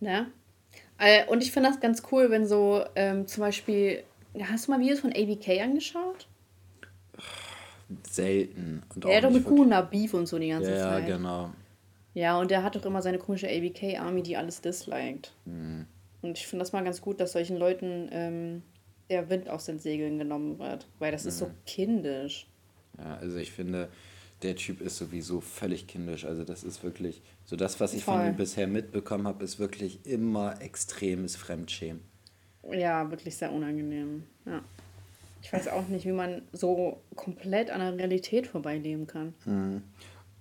[0.01, 0.27] Ne?
[0.99, 4.03] Äh, und ich finde das ganz cool, wenn so ähm, zum Beispiel,
[4.41, 6.27] hast du mal Videos von ABK angeschaut?
[8.11, 8.83] Selten.
[8.95, 11.09] Und er hat doch mit Kuna Beef und so die ganze ja, Zeit.
[11.09, 11.51] Ja, genau.
[12.15, 15.33] Ja, und der hat doch immer seine komische ABK-Army, die alles disliked.
[15.45, 15.87] Mhm.
[16.23, 18.63] Und ich finde das mal ganz gut, dass solchen Leuten ähm,
[19.11, 21.29] der Wind aus den Segeln genommen wird, weil das mhm.
[21.29, 21.55] ist so mhm.
[21.67, 22.47] kindisch.
[22.99, 23.89] Ja, also ich finde,
[24.43, 26.25] der Typ ist sowieso völlig kindisch.
[26.25, 28.19] Also das ist wirklich, so das, was ich Voll.
[28.19, 32.03] von ihm bisher mitbekommen habe, ist wirklich immer extremes Fremdschämen.
[32.71, 34.25] Ja, wirklich sehr unangenehm.
[34.45, 34.63] Ja.
[35.43, 39.35] Ich weiß auch nicht, wie man so komplett an der Realität vorbeileben kann.
[39.45, 39.83] Mhm.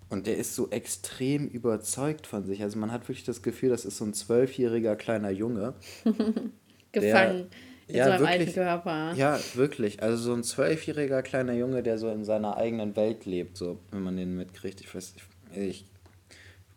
[0.10, 2.62] Und der ist so extrem überzeugt von sich.
[2.64, 5.74] Also man hat wirklich das Gefühl, das ist so ein zwölfjähriger kleiner Junge.
[6.92, 7.48] Gefangen der,
[7.88, 9.14] in ja, so einem wirklich, alten Körper.
[9.16, 10.02] Ja, wirklich.
[10.02, 14.02] Also so ein zwölfjähriger kleiner Junge, der so in seiner eigenen Welt lebt, so wenn
[14.02, 14.82] man den mitkriegt.
[14.82, 15.14] Ich weiß,
[15.56, 15.86] ich,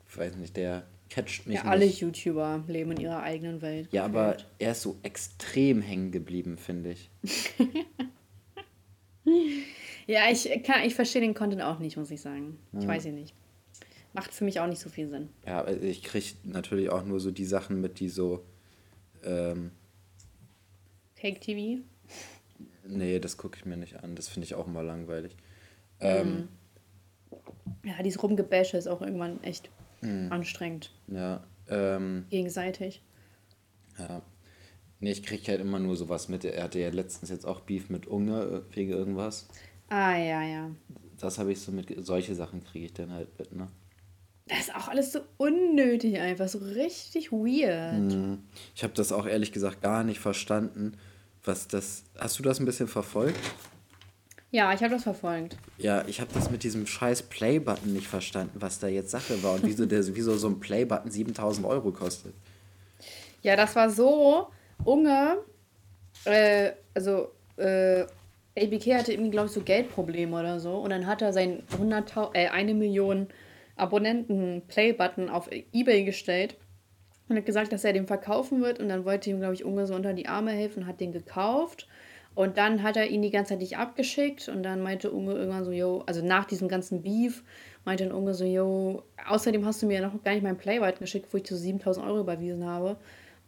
[0.09, 1.57] ich weiß nicht, der catcht mich.
[1.57, 3.88] Ja, alle YouTuber leben in ihrer eigenen Welt.
[3.92, 7.11] Ja, aber er ist so extrem hängen geblieben, finde ich.
[10.09, 12.59] Ja, ich, kann, ich verstehe den Content auch nicht, muss ich sagen.
[12.73, 12.88] Ich mhm.
[12.88, 13.35] weiß ihn nicht.
[14.14, 15.29] Macht für mich auch nicht so viel Sinn.
[15.47, 18.42] Ja, ich kriege natürlich auch nur so die Sachen mit, die so.
[19.23, 19.71] Ähm,
[21.19, 21.83] Cake TV?
[22.87, 24.15] Nee, das gucke ich mir nicht an.
[24.15, 25.37] Das finde ich auch immer langweilig.
[26.01, 26.49] Ähm,
[27.85, 30.31] ja, dieses Rumgebäsche ist auch irgendwann echt mhm.
[30.31, 30.93] anstrengend.
[31.09, 31.45] Ja.
[31.69, 33.03] Ähm, Gegenseitig.
[33.99, 34.23] Ja.
[35.01, 36.45] Nee, ich kriege halt immer nur sowas mit.
[36.45, 39.49] Er hatte ja letztens jetzt auch Beef mit Unge äh, wegen irgendwas.
[39.89, 40.71] Ah, ja, ja.
[41.19, 43.69] Das habe ich so mit, solche Sachen kriege ich dann halt mit, ne?
[44.47, 47.99] Das ist auch alles so unnötig einfach, so richtig weird.
[47.99, 48.39] Mhm.
[48.75, 50.97] Ich habe das auch ehrlich gesagt gar nicht verstanden,
[51.49, 52.05] was das.
[52.17, 53.41] Hast du das ein bisschen verfolgt?
[54.51, 55.57] Ja, ich habe das verfolgt.
[55.77, 59.55] Ja, ich habe das mit diesem scheiß Play-Button nicht verstanden, was da jetzt Sache war
[59.55, 62.35] und wieso, der, wieso so ein Play-Button 7000 Euro kostet.
[63.43, 64.49] Ja, das war so,
[64.85, 65.39] Unge,
[66.25, 68.03] äh, also äh,
[68.57, 72.35] ABK hatte irgendwie, glaube ich, so Geldprobleme oder so und dann hat er sein 100.000,
[72.35, 73.29] äh, eine Million
[73.77, 76.57] Abonnenten-Play-Button auf Ebay gestellt
[77.29, 79.87] und hat gesagt, dass er den verkaufen wird und dann wollte ihm, glaube ich, Unge
[79.87, 81.88] so unter die Arme helfen, hat den gekauft
[82.35, 85.64] und dann hat er ihn die ganze Zeit nicht abgeschickt und dann meinte Unge irgendwann
[85.64, 87.43] so, yo, also nach diesem ganzen Beef,
[87.85, 91.01] meinte dann Unge so, yo, außerdem hast du mir ja noch gar nicht meinen Playbutton
[91.01, 92.97] geschickt, wo ich zu 7000 Euro überwiesen habe.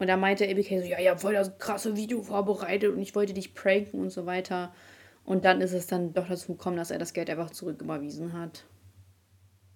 [0.00, 3.34] Und da meinte ABK so, ja, habt voll das krasse Video vorbereitet und ich wollte
[3.34, 4.72] dich pranken und so weiter.
[5.24, 8.64] Und dann ist es dann doch dazu gekommen, dass er das Geld einfach zurücküberwiesen hat.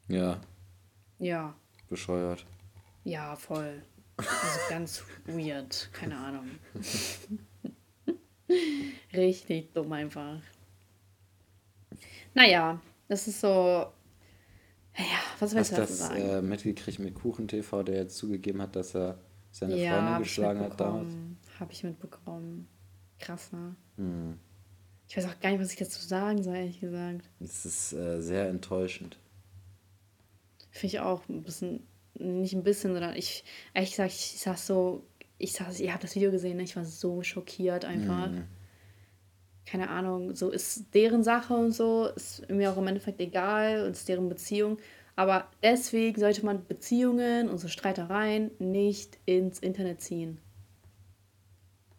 [0.08, 0.40] Ja.
[1.18, 1.54] Ja.
[1.88, 2.46] Bescheuert.
[3.04, 3.82] Ja, voll.
[4.16, 5.90] Also ganz weird.
[5.92, 6.50] Keine Ahnung.
[9.12, 10.40] Richtig dumm einfach.
[12.34, 13.48] Naja, das ist so.
[14.96, 15.04] Ja,
[15.40, 16.20] was willst du dazu sagen?
[16.20, 19.18] Das äh, mitgekriegt mit KuchenTV, der jetzt zugegeben hat, dass er
[19.50, 21.14] seine ja, Freundin geschlagen hat damals?
[21.58, 22.68] Habe ich mitbekommen.
[23.18, 23.74] Krass, ne?
[23.96, 24.38] Hm.
[25.08, 27.28] Ich weiß auch gar nicht, was ich dazu sagen soll, ehrlich gesagt.
[27.40, 29.18] Es ist äh, sehr enttäuschend.
[30.70, 35.04] Finde ich auch ein bisschen, nicht ein bisschen, sondern ich, ehrlich gesagt, ich saß so,
[35.38, 36.62] ich saß, ihr habt das Video gesehen, ne?
[36.62, 38.30] ich war so schockiert einfach.
[38.30, 38.44] Mhm.
[39.66, 43.92] Keine Ahnung, so ist deren Sache und so, ist mir auch im Endeffekt egal und
[43.92, 44.78] ist deren Beziehung.
[45.16, 50.38] Aber deswegen sollte man Beziehungen und so Streitereien nicht ins Internet ziehen.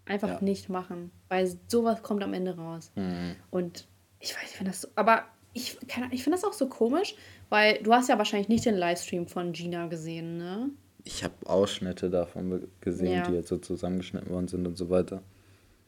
[0.06, 0.42] Einfach ja.
[0.42, 2.92] nicht machen, weil sowas kommt am Ende raus.
[2.96, 3.36] Mhm.
[3.50, 3.88] Und
[4.20, 5.26] ich weiß, ich finde das so, aber
[5.56, 5.78] ich,
[6.12, 7.16] ich finde das auch so komisch,
[7.50, 10.70] weil du hast ja wahrscheinlich nicht den Livestream von Gina gesehen, ne?
[11.06, 13.24] Ich habe Ausschnitte davon gesehen, ja.
[13.24, 15.22] die jetzt so zusammengeschnitten worden sind und so weiter.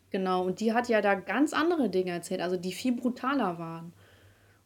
[0.10, 3.92] Genau, und die hat ja da ganz andere Dinge erzählt, also die viel brutaler waren.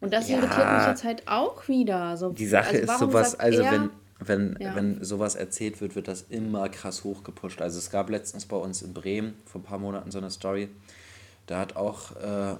[0.01, 0.37] Und das ja.
[0.37, 2.15] irritiert mich jetzt halt auch wieder.
[2.17, 4.75] So, die Sache also ist sowas, also er, wenn, wenn, ja.
[4.75, 7.59] wenn sowas erzählt wird, wird das immer krass hochgepusht.
[7.59, 10.69] Also es gab letztens bei uns in Bremen vor ein paar Monaten so eine Story,
[11.47, 12.55] da hat auch äh,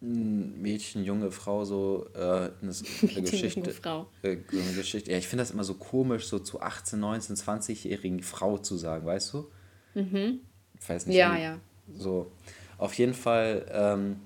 [0.00, 3.70] Mädchen, junge Frau so äh, eine, eine Geschichte.
[3.72, 4.06] Frau.
[4.22, 5.10] Äh, so eine Geschichte.
[5.10, 9.06] Ja, ich finde das immer so komisch, so zu 18, 19, 20-jährigen Frau zu sagen,
[9.06, 9.50] weißt du?
[9.94, 10.40] Mhm.
[10.80, 11.16] Ich weiß nicht.
[11.16, 11.58] Ja, wie, ja.
[11.96, 12.30] So.
[12.76, 14.20] Auf jeden Fall ähm,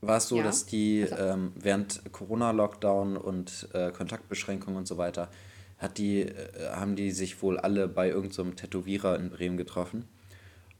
[0.00, 0.42] war es so, ja.
[0.42, 1.16] dass die also.
[1.16, 5.28] ähm, während Corona-Lockdown und äh, Kontaktbeschränkungen und so weiter,
[5.76, 10.06] hat die, äh, haben die sich wohl alle bei irgendeinem so Tätowierer in Bremen getroffen.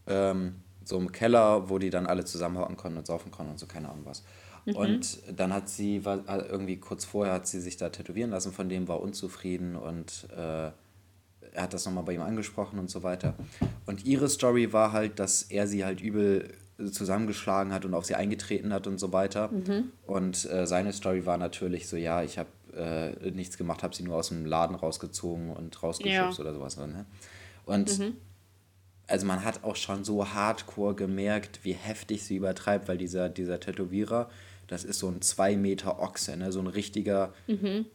[0.07, 3.67] Ähm, so im Keller, wo die dann alle zusammenhocken konnten und saufen konnten und so,
[3.67, 4.23] keine Ahnung was.
[4.65, 4.77] Mhm.
[4.77, 8.69] Und dann hat sie, war, irgendwie kurz vorher hat sie sich da tätowieren lassen, von
[8.69, 10.71] dem war unzufrieden und äh,
[11.53, 13.35] er hat das nochmal bei ihm angesprochen und so weiter.
[13.87, 16.55] Und ihre Story war halt, dass er sie halt übel
[16.93, 19.49] zusammengeschlagen hat und auf sie eingetreten hat und so weiter.
[19.49, 19.93] Mhm.
[20.07, 24.03] Und äh, seine Story war natürlich so, ja, ich habe äh, nichts gemacht, habe sie
[24.03, 26.45] nur aus dem Laden rausgezogen und rausgeschubst ja.
[26.45, 26.77] oder sowas.
[26.77, 27.07] Ne?
[27.65, 28.17] Und mhm
[29.07, 33.61] also man hat auch schon so hardcore gemerkt, wie heftig sie übertreibt, weil dieser, dieser
[33.61, 34.29] Tätowierer,
[34.67, 36.51] das ist so ein 2 Meter Ochse, ne?
[36.51, 37.87] so ein richtiger, mhm.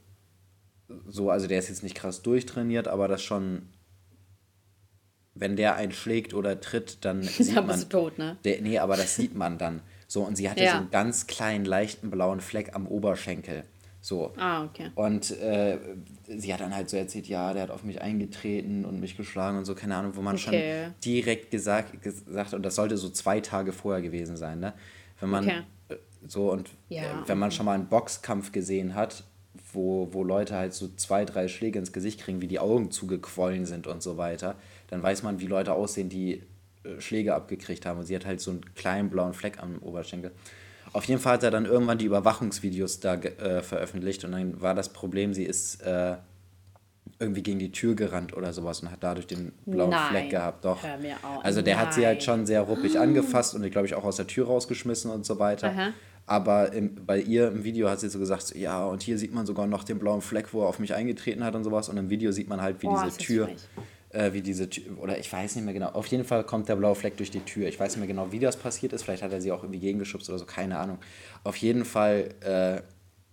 [1.08, 3.70] so, also der ist jetzt nicht krass durchtrainiert, aber das schon,
[5.34, 8.38] wenn der einen schlägt oder tritt, dann sieht man, bist tot, ne?
[8.46, 9.82] Der, nee, aber das sieht man dann.
[10.08, 10.72] So, und sie hatte ja.
[10.72, 13.64] so einen ganz kleinen, leichten blauen Fleck am Oberschenkel.
[14.02, 14.34] So.
[14.36, 14.90] Ah, okay.
[14.96, 15.78] Und äh,
[16.28, 19.60] sie hat dann halt so erzählt, ja, der hat auf mich eingetreten und mich geschlagen
[19.60, 20.86] und so, keine Ahnung, wo man okay.
[20.86, 24.74] schon direkt gesagt, gesagt, und das sollte so zwei Tage vorher gewesen sein, ne?
[25.20, 25.62] Wenn man okay.
[25.90, 25.96] Äh,
[26.28, 27.04] so und ja.
[27.04, 29.24] äh, wenn man schon mal einen Boxkampf gesehen hat,
[29.74, 33.66] wo, wo Leute halt so zwei, drei Schläge ins Gesicht kriegen, wie die Augen zugequollen
[33.66, 34.56] sind und so weiter,
[34.88, 36.44] dann weiß man, wie Leute aussehen, die
[36.84, 38.00] äh, Schläge abgekriegt haben.
[38.00, 40.32] Und sie hat halt so einen kleinen blauen Fleck am Oberschenkel.
[40.94, 44.76] Auf jeden Fall hat er dann irgendwann die Überwachungsvideos da äh, veröffentlicht und dann war
[44.76, 46.18] das Problem, sie ist äh,
[47.20, 50.10] irgendwie gegen die Tür gerannt oder sowas und hat dadurch den blauen Nein.
[50.10, 50.66] Fleck gehabt.
[50.66, 50.84] Doch.
[50.84, 51.46] Hör mir auf.
[51.46, 51.86] Also der Nein.
[51.86, 55.12] hat sie halt schon sehr ruppig angefasst und glaube ich auch aus der Tür rausgeschmissen
[55.12, 55.68] und so weiter.
[55.70, 55.94] Aha.
[56.26, 59.34] Aber im, bei ihr im Video hat sie so gesagt, so, ja, und hier sieht
[59.34, 61.90] man sogar noch den blauen Fleck, wo er auf mich eingetreten hat und sowas.
[61.90, 63.50] Und im Video sieht man halt, wie oh, diese Tür,
[64.14, 65.90] äh, wie diese Tür, oder ich weiß nicht mehr genau.
[65.90, 67.68] Auf jeden Fall kommt der blaue Fleck durch die Tür.
[67.68, 69.04] Ich weiß nicht mehr genau, wie das passiert ist.
[69.04, 71.00] Vielleicht hat er sie auch irgendwie gegengeschubst oder so, keine Ahnung.
[71.44, 72.82] Auf jeden Fall äh,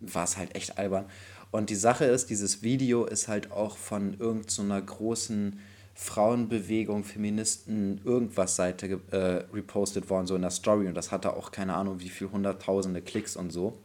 [0.01, 1.07] war es halt echt albern.
[1.51, 5.59] Und die Sache ist, dieses Video ist halt auch von irgendeiner so großen
[5.95, 10.87] Frauenbewegung, Feministen, irgendwas Seite äh, repostet worden, so in der Story.
[10.87, 13.79] Und das hatte auch keine Ahnung, wie viel hunderttausende Klicks und so.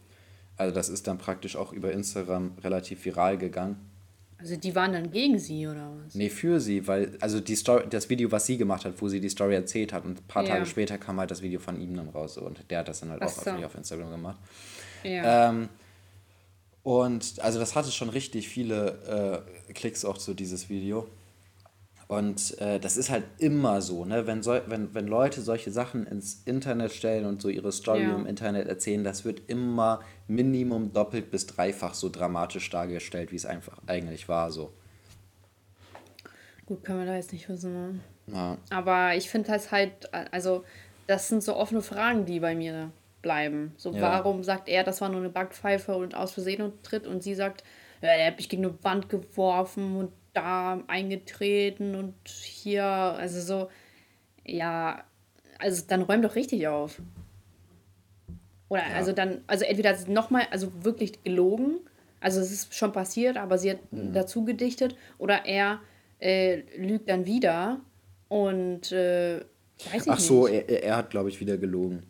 [0.56, 3.90] Also das ist dann praktisch auch über Instagram relativ viral gegangen.
[4.38, 6.14] Also die waren dann gegen sie oder was?
[6.14, 9.20] Nee, für sie, weil, also die Story, das Video, was sie gemacht hat, wo sie
[9.20, 10.54] die Story erzählt hat und ein paar ja.
[10.54, 13.10] Tage später kam halt das Video von ihm dann raus und der hat das dann
[13.10, 13.50] halt Ach auch so.
[13.50, 14.38] auf Instagram gemacht.
[15.02, 15.50] Ja.
[15.50, 15.68] Ähm,
[16.82, 21.08] und also das hatte schon richtig viele äh, Klicks auch zu dieses Video.
[22.06, 24.26] Und äh, das ist halt immer so, ne?
[24.26, 28.14] wenn, so, wenn, wenn Leute solche Sachen ins Internet stellen und so ihre Story ja.
[28.14, 33.46] im Internet erzählen, das wird immer Minimum doppelt bis dreifach so dramatisch dargestellt, wie es
[33.46, 34.50] einfach eigentlich war.
[34.50, 34.72] So.
[36.66, 37.72] Gut, können wir da jetzt nicht wissen.
[37.72, 38.00] Ne?
[38.26, 38.58] Ja.
[38.70, 40.64] Aber ich finde das halt, also
[41.06, 42.90] das sind so offene Fragen, die bei mir
[43.22, 43.72] bleiben.
[43.76, 44.00] So, ja.
[44.00, 47.34] warum sagt er, das war nur eine Backpfeife und aus Versehen und tritt und sie
[47.34, 47.64] sagt,
[48.02, 53.70] ja, er hat mich gegen eine Wand geworfen und da eingetreten und hier, also so,
[54.44, 55.04] ja,
[55.58, 57.00] also dann räum doch richtig auf.
[58.68, 58.94] Oder ja.
[58.96, 61.80] also dann, also entweder nochmal, also wirklich gelogen,
[62.20, 64.12] also es ist schon passiert, aber sie hat mhm.
[64.12, 65.80] dazu gedichtet, oder er
[66.20, 67.80] äh, lügt dann wieder
[68.28, 69.40] und äh,
[69.92, 70.68] weiß ich Ach so, nicht.
[70.68, 72.04] Er, er hat, glaube ich, wieder gelogen.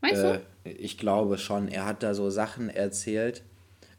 [0.00, 0.70] Meinst äh, du?
[0.70, 1.68] Ich glaube schon.
[1.68, 3.44] Er hat da so Sachen erzählt.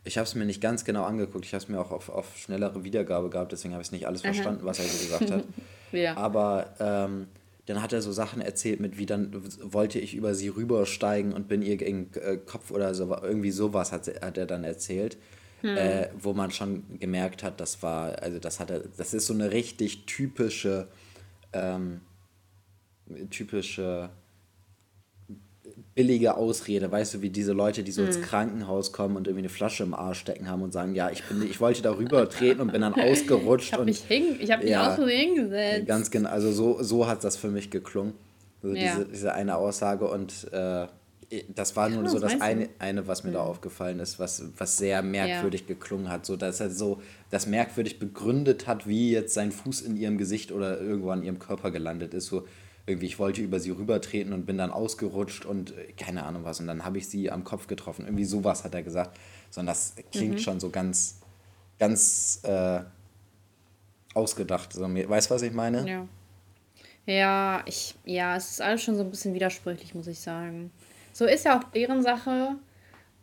[0.04, 1.46] Ich habe es mir nicht ganz genau angeguckt.
[1.46, 4.22] Ich habe es mir auch auf, auf schnellere Wiedergabe gehabt, deswegen habe ich nicht alles
[4.22, 4.68] verstanden, Aha.
[4.68, 5.44] was er so gesagt hat.
[5.92, 6.18] ja.
[6.18, 7.28] Aber ähm,
[7.68, 11.48] dann hat er so Sachen erzählt mit, wie dann wollte ich über sie rübersteigen und
[11.48, 15.18] bin ihr gegen äh, Kopf oder so, irgendwie sowas hat, hat er dann erzählt.
[15.62, 15.78] Hm.
[15.78, 19.34] Äh, wo man schon gemerkt hat, das war, also das hat er, das ist so
[19.36, 20.88] eine richtig typische,
[21.54, 22.02] ähm,
[23.30, 24.10] typische
[25.93, 28.08] billige Ausrede, weißt du, wie diese Leute, die so hm.
[28.08, 31.23] ins Krankenhaus kommen und irgendwie eine Flasche im Arsch stecken haben und sagen, ja, ich
[31.23, 33.67] bin, ich wollte darüber treten und bin dann ausgerutscht.
[33.67, 35.88] ich habe mich, hing, ich hab mich ja, aus Versehen hingesetzt.
[35.88, 38.13] Ganz genau, also so, so hat das für mich geklungen.
[38.63, 38.84] Also ja.
[38.84, 40.88] diese, diese eine Aussage und äh,
[41.47, 43.36] das war nur so das eine, eine, was mir mhm.
[43.36, 45.67] da aufgefallen ist, was, was sehr merkwürdig ja.
[45.67, 46.25] geklungen hat.
[46.25, 50.51] So, dass er so das merkwürdig begründet hat, wie jetzt sein Fuß in ihrem Gesicht
[50.51, 52.25] oder irgendwo an ihrem Körper gelandet ist.
[52.25, 52.45] So,
[52.86, 56.60] irgendwie, ich wollte über sie rübertreten und bin dann ausgerutscht und äh, keine Ahnung was.
[56.60, 58.06] Und dann habe ich sie am Kopf getroffen.
[58.06, 59.17] Irgendwie sowas hat er gesagt.
[59.50, 60.39] Sondern das klingt mhm.
[60.39, 61.20] schon so ganz,
[61.80, 62.82] ganz äh,
[64.13, 64.74] ausgedacht.
[64.74, 65.88] So, weißt du, was ich meine?
[65.89, 66.08] Ja.
[67.08, 70.72] Ja, ich, ja, es ist alles schon so ein bisschen widersprüchlich, muss ich sagen.
[71.13, 72.56] So ist ja auch deren Sache.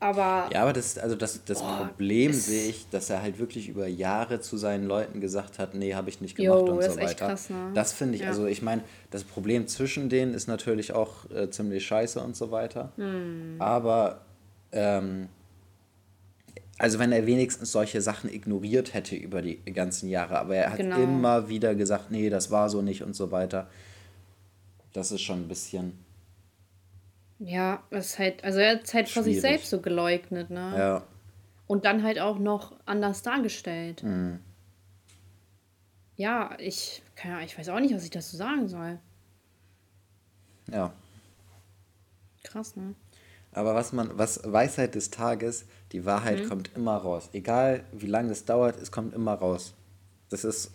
[0.01, 0.49] Aber.
[0.53, 3.89] Ja, aber das, also das, das boah, Problem sehe ich, dass er halt wirklich über
[3.89, 7.27] Jahre zu seinen Leuten gesagt hat, nee, habe ich nicht gemacht jo, und so weiter.
[7.29, 7.73] Krass, ne?
[7.75, 8.29] Das finde ich, ja.
[8.29, 12.53] also ich meine, das Problem zwischen denen ist natürlich auch äh, ziemlich scheiße und so
[12.53, 12.93] weiter.
[12.97, 13.57] Hm.
[13.59, 14.21] Aber
[14.71, 15.29] ähm,
[16.79, 20.77] also wenn er wenigstens solche Sachen ignoriert hätte über die ganzen Jahre, aber er hat
[20.77, 21.03] genau.
[21.03, 23.69] immer wieder gesagt, nee, das war so nicht und so weiter.
[24.93, 25.99] Das ist schon ein bisschen
[27.39, 30.75] ja, ist halt, also er hat es halt vor sich selbst so geleugnet, ne?
[30.77, 31.03] Ja.
[31.67, 34.03] Und dann halt auch noch anders dargestellt.
[34.03, 34.41] Mhm.
[36.17, 38.99] Ja, ich, keine Ahnung, ich weiß auch nicht, was ich dazu sagen soll.
[40.71, 40.93] Ja.
[42.43, 42.95] Krass, ne?
[43.53, 46.49] Aber was man, was Weisheit des Tages, die Wahrheit mhm.
[46.49, 47.31] kommt immer raus.
[47.33, 49.75] Egal wie lange es dauert, es kommt immer raus.
[50.29, 50.73] Das ist,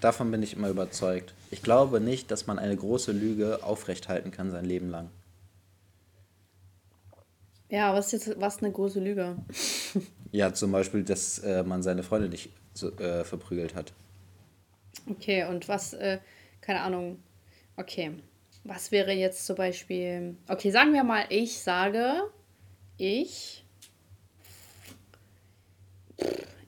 [0.00, 1.34] davon bin ich immer überzeugt.
[1.50, 5.10] Ich glaube nicht, dass man eine große Lüge aufrechthalten kann sein Leben lang.
[7.68, 9.36] Ja, was ist jetzt was eine große Lüge?
[10.32, 13.92] ja, zum Beispiel, dass äh, man seine Freunde nicht so, äh, verprügelt hat.
[15.08, 16.18] Okay, und was, äh,
[16.60, 17.18] keine Ahnung,
[17.76, 18.12] okay.
[18.64, 20.36] Was wäre jetzt zum Beispiel.
[20.48, 22.24] Okay, sagen wir mal, ich sage,
[22.96, 23.64] ich.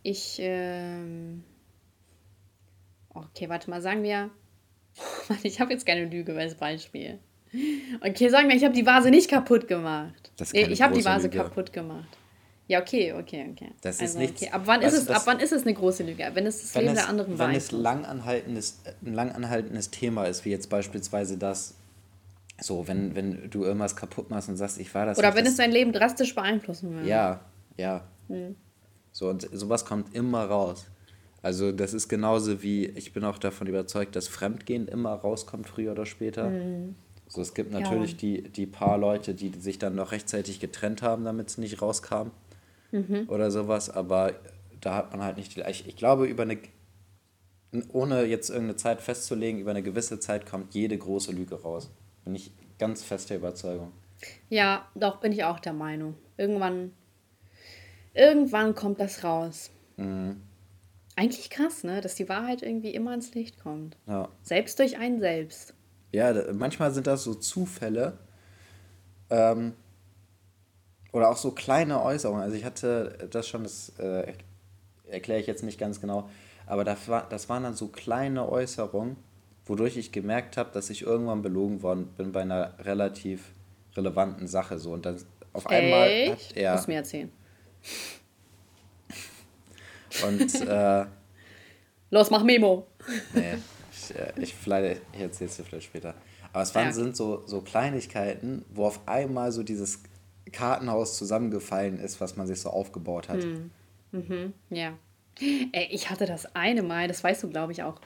[0.04, 1.42] Ich, ähm.
[3.12, 4.30] Okay, warte mal, sagen wir.
[5.42, 7.18] Ich habe jetzt keine Lüge als Beispiel.
[8.00, 10.30] Okay, sagen wir, ich habe die Vase nicht kaputt gemacht.
[10.36, 11.38] Das nee, ich habe die Vase Lüge.
[11.38, 12.08] kaputt gemacht.
[12.68, 13.72] Ja, okay, okay, okay.
[13.80, 14.52] Das also, ist nichts, okay.
[14.52, 16.30] ab, wann ist es, ab wann ist es eine große Lüge?
[16.34, 20.50] Wenn es das Leben es, der anderen Wenn es langanhaltendes, ein langanhaltendes Thema ist, wie
[20.50, 21.74] jetzt beispielsweise das,
[22.60, 25.56] so, wenn, wenn du irgendwas kaputt machst und sagst, ich war das Oder wenn es
[25.56, 27.08] dein Leben drastisch beeinflussen würde.
[27.08, 27.40] Ja,
[27.78, 28.04] ja.
[28.28, 28.54] Hm.
[29.12, 30.86] So, und sowas kommt immer raus.
[31.40, 35.92] Also das ist genauso wie, ich bin auch davon überzeugt, dass Fremdgehen immer rauskommt, früher
[35.92, 36.50] oder später.
[36.50, 36.96] Hm.
[37.28, 38.18] So, es gibt natürlich ja.
[38.18, 42.30] die, die paar Leute, die sich dann noch rechtzeitig getrennt haben, damit es nicht rauskam
[42.90, 43.26] mhm.
[43.28, 44.34] oder sowas, aber
[44.80, 45.60] da hat man halt nicht die.
[45.68, 46.58] Ich, ich glaube, über eine,
[47.92, 51.90] ohne jetzt irgendeine Zeit festzulegen, über eine gewisse Zeit kommt jede große Lüge raus.
[52.24, 53.92] Bin ich ganz fest der Überzeugung.
[54.48, 56.14] Ja, doch, bin ich auch der Meinung.
[56.36, 56.92] Irgendwann,
[58.14, 59.70] irgendwann kommt das raus.
[59.96, 60.40] Mhm.
[61.14, 62.00] Eigentlich krass, ne?
[62.00, 63.96] Dass die Wahrheit irgendwie immer ans Licht kommt.
[64.06, 64.28] Ja.
[64.42, 65.74] Selbst durch einen selbst.
[66.12, 68.18] Ja, manchmal sind das so Zufälle.
[69.30, 69.74] Ähm,
[71.12, 72.42] oder auch so kleine Äußerungen.
[72.42, 74.34] Also ich hatte das schon, das äh,
[75.08, 76.28] erkläre ich jetzt nicht ganz genau,
[76.66, 79.16] aber das, war, das waren dann so kleine Äußerungen,
[79.64, 83.52] wodurch ich gemerkt habe, dass ich irgendwann belogen worden bin bei einer relativ
[83.96, 84.78] relevanten Sache.
[84.78, 84.92] So.
[84.92, 85.16] Und dann
[85.52, 86.50] auf einmal Echt?
[86.50, 86.72] hat er.
[86.74, 87.32] Muss mir erzählen.
[90.26, 91.06] Und äh,
[92.10, 92.86] Los, mach Memo.
[93.34, 93.58] Nee,
[94.10, 96.14] ich, äh, ich vielleicht, ich erzähl's dir vielleicht später.
[96.52, 96.92] Aber es waren, ja.
[96.92, 100.02] sind so, so Kleinigkeiten, wo auf einmal so dieses
[100.52, 103.42] Kartenhaus zusammengefallen ist, was man sich so aufgebaut hat.
[103.42, 103.70] Hm.
[104.12, 104.94] Mhm, ja.
[105.40, 108.00] Ey, ich hatte das eine Mal, das weißt du, glaube ich, auch.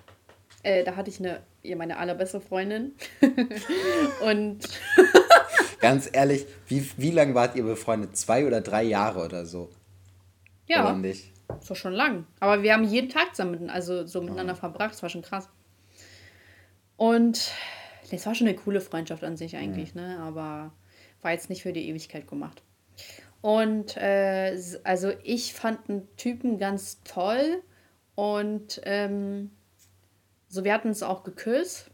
[0.62, 1.40] Äh, da hatte ich eine,
[1.76, 2.92] meine allerbeste Freundin.
[4.24, 4.68] und.
[5.80, 8.16] Ganz ehrlich, wie, wie lange wart ihr befreundet?
[8.16, 9.70] Zwei oder drei Jahre oder so?
[10.68, 10.84] Ja.
[10.84, 11.32] Oder nicht?
[11.48, 12.26] Das war schon lang.
[12.38, 14.60] Aber wir haben jeden Tag zusammen, also so miteinander oh.
[14.60, 14.92] verbracht.
[14.92, 15.48] Das war schon krass.
[17.02, 17.50] Und
[18.12, 20.02] das war schon eine coole Freundschaft an sich eigentlich, mhm.
[20.02, 20.18] ne?
[20.20, 20.72] Aber
[21.20, 22.62] war jetzt nicht für die Ewigkeit gemacht.
[23.40, 27.60] Und äh, also ich fand einen Typen ganz toll
[28.14, 29.50] und ähm,
[30.48, 31.90] so wir hatten es auch geküsst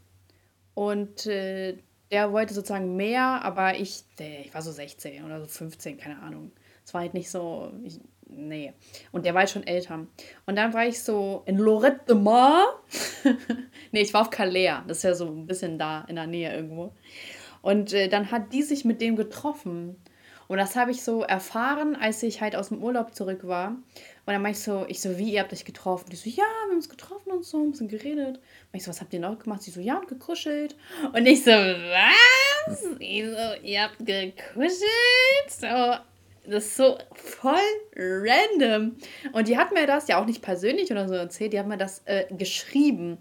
[0.75, 1.79] und äh,
[2.11, 6.53] der wollte sozusagen mehr, aber ich, ich war so 16 oder so 15, keine Ahnung.
[6.85, 7.99] Es war halt nicht so, ich,
[8.29, 8.73] nee.
[9.13, 10.07] Und der war halt schon älter.
[10.47, 12.81] Und dann war ich so in Lorette de Mar.
[13.93, 14.83] nee, ich war auf Calais.
[14.87, 16.93] Das ist ja so ein bisschen da in der Nähe irgendwo.
[17.63, 19.97] Und äh, dann hat die sich mit dem getroffen.
[20.47, 23.69] Und das habe ich so erfahren, als ich halt aus dem Urlaub zurück war.
[23.69, 26.09] Und dann meinte ich so, ich so, wie, ihr habt euch getroffen?
[26.11, 28.37] Die so, ja, wir haben uns getroffen und so, ein bisschen geredet.
[28.37, 29.63] Und ich so, was habt ihr noch gemacht?
[29.63, 30.75] Sie so, ja, und gekuschelt.
[31.13, 32.83] Und ich so, was?
[32.99, 34.81] Ich so, ihr habt gekuschelt?
[35.49, 35.97] So,
[36.51, 37.59] das ist so voll
[37.97, 38.97] random.
[39.33, 41.77] Und die hat mir das ja auch nicht persönlich oder so erzählt, die hat mir
[41.77, 43.19] das äh, geschrieben.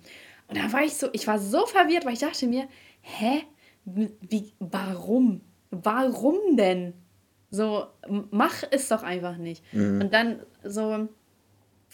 [0.48, 2.68] Und da war ich so, ich war so verwirrt, weil ich dachte mir,
[3.02, 3.44] hä?
[3.86, 5.42] Wie, warum?
[5.70, 6.94] Warum denn?
[7.50, 7.88] So,
[8.32, 9.64] mach es doch einfach nicht.
[9.74, 10.02] Mhm.
[10.02, 11.08] Und dann so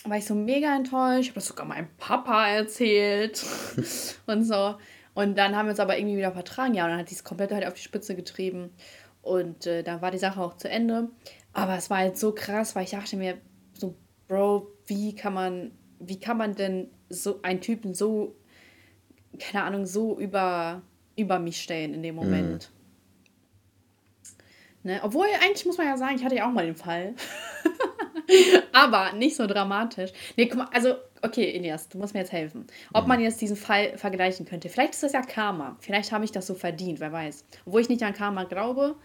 [0.06, 1.22] war ich so mega enttäuscht.
[1.22, 3.44] Ich habe das sogar meinem Papa erzählt
[4.26, 4.76] und so.
[5.14, 6.74] Und dann haben wir uns aber irgendwie wieder vertragen.
[6.74, 8.72] Ja, und dann hat die es komplett halt auf die Spitze getrieben.
[9.24, 11.10] Und äh, dann war die Sache auch zu Ende.
[11.54, 13.38] Aber es war halt so krass, weil ich dachte mir,
[13.74, 13.96] so,
[14.28, 18.36] Bro, wie kann man, wie kann man denn so einen Typen so,
[19.40, 20.82] keine Ahnung, so über,
[21.16, 22.22] über mich stellen in dem mhm.
[22.22, 22.72] Moment?
[24.84, 24.92] Mhm.
[24.92, 25.00] Ne?
[25.04, 27.16] Obwohl, eigentlich muss man ja sagen, ich hatte ja auch mal den Fall.
[28.74, 30.12] Aber nicht so dramatisch.
[30.36, 32.68] Nee, guck mal, also, okay, Inias, du musst mir jetzt helfen.
[32.94, 34.70] Ob man jetzt diesen Fall vergleichen könnte.
[34.70, 35.78] Vielleicht ist das ja Karma.
[35.80, 37.46] Vielleicht habe ich das so verdient, wer weiß.
[37.66, 38.96] Obwohl ich nicht an Karma glaube.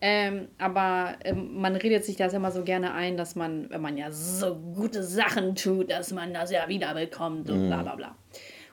[0.00, 3.96] Ähm, aber ähm, man redet sich das immer so gerne ein, dass man, wenn man
[3.96, 8.16] ja so gute Sachen tut, dass man das ja wiederbekommt und bla bla bla.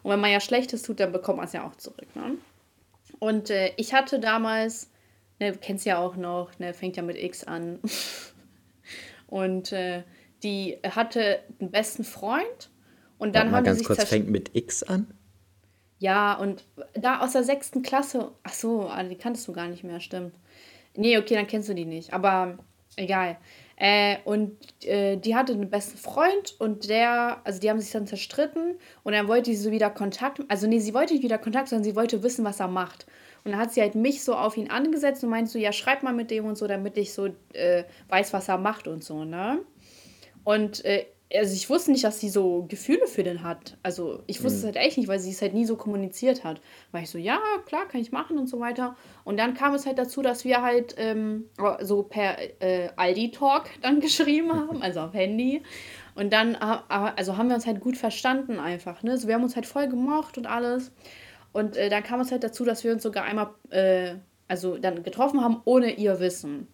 [0.04, 2.16] Und wenn man ja Schlechtes tut, dann bekommt man es ja auch zurück.
[2.16, 2.38] Ne?
[3.20, 4.90] Und äh, ich hatte damals
[5.40, 7.80] ne, kennst ja auch noch, ne, fängt ja mit X an.
[9.28, 10.04] und äh,
[10.44, 12.70] die hatte einen besten Freund
[13.20, 15.14] und dann Warte haben mal ganz kurz, fängt mit X an?
[16.00, 16.64] Ja, und
[16.94, 20.34] da aus der sechsten Klasse, ach so, ah, die kanntest du gar nicht mehr, stimmt.
[20.96, 22.58] Nee, okay, dann kennst du die nicht, aber
[22.96, 23.38] egal.
[23.76, 28.08] Äh, und äh, die hatte einen besten Freund und der, also die haben sich dann
[28.08, 31.70] zerstritten und dann wollte sie so wieder Kontakt, also nee, sie wollte nicht wieder Kontakt,
[31.70, 33.06] sondern sie wollte wissen, was er macht.
[33.44, 36.04] Und dann hat sie halt mich so auf ihn angesetzt und meinte so, ja, schreib
[36.04, 39.24] mal mit dem und so, damit ich so äh, weiß, was er macht und so,
[39.24, 39.60] ne?
[40.44, 43.78] Und äh, also ich wusste nicht, dass sie so Gefühle für den hat.
[43.84, 44.60] Also ich wusste mhm.
[44.60, 46.60] es halt echt nicht, weil sie es halt nie so kommuniziert hat.
[46.92, 48.96] War ich so, ja, klar, kann ich machen und so weiter.
[49.26, 51.46] Und dann kam es halt dazu, dass wir halt ähm,
[51.82, 55.62] so per äh, Aldi-Talk dann geschrieben haben, also auf Handy.
[56.16, 59.04] Und dann also haben wir uns halt gut verstanden einfach.
[59.04, 59.12] Ne?
[59.12, 60.92] Also wir haben uns halt voll gemocht und alles.
[61.54, 64.16] Und äh, dann kam es halt dazu, dass wir uns sogar einmal, äh,
[64.48, 66.68] also dann getroffen haben, ohne ihr Wissen.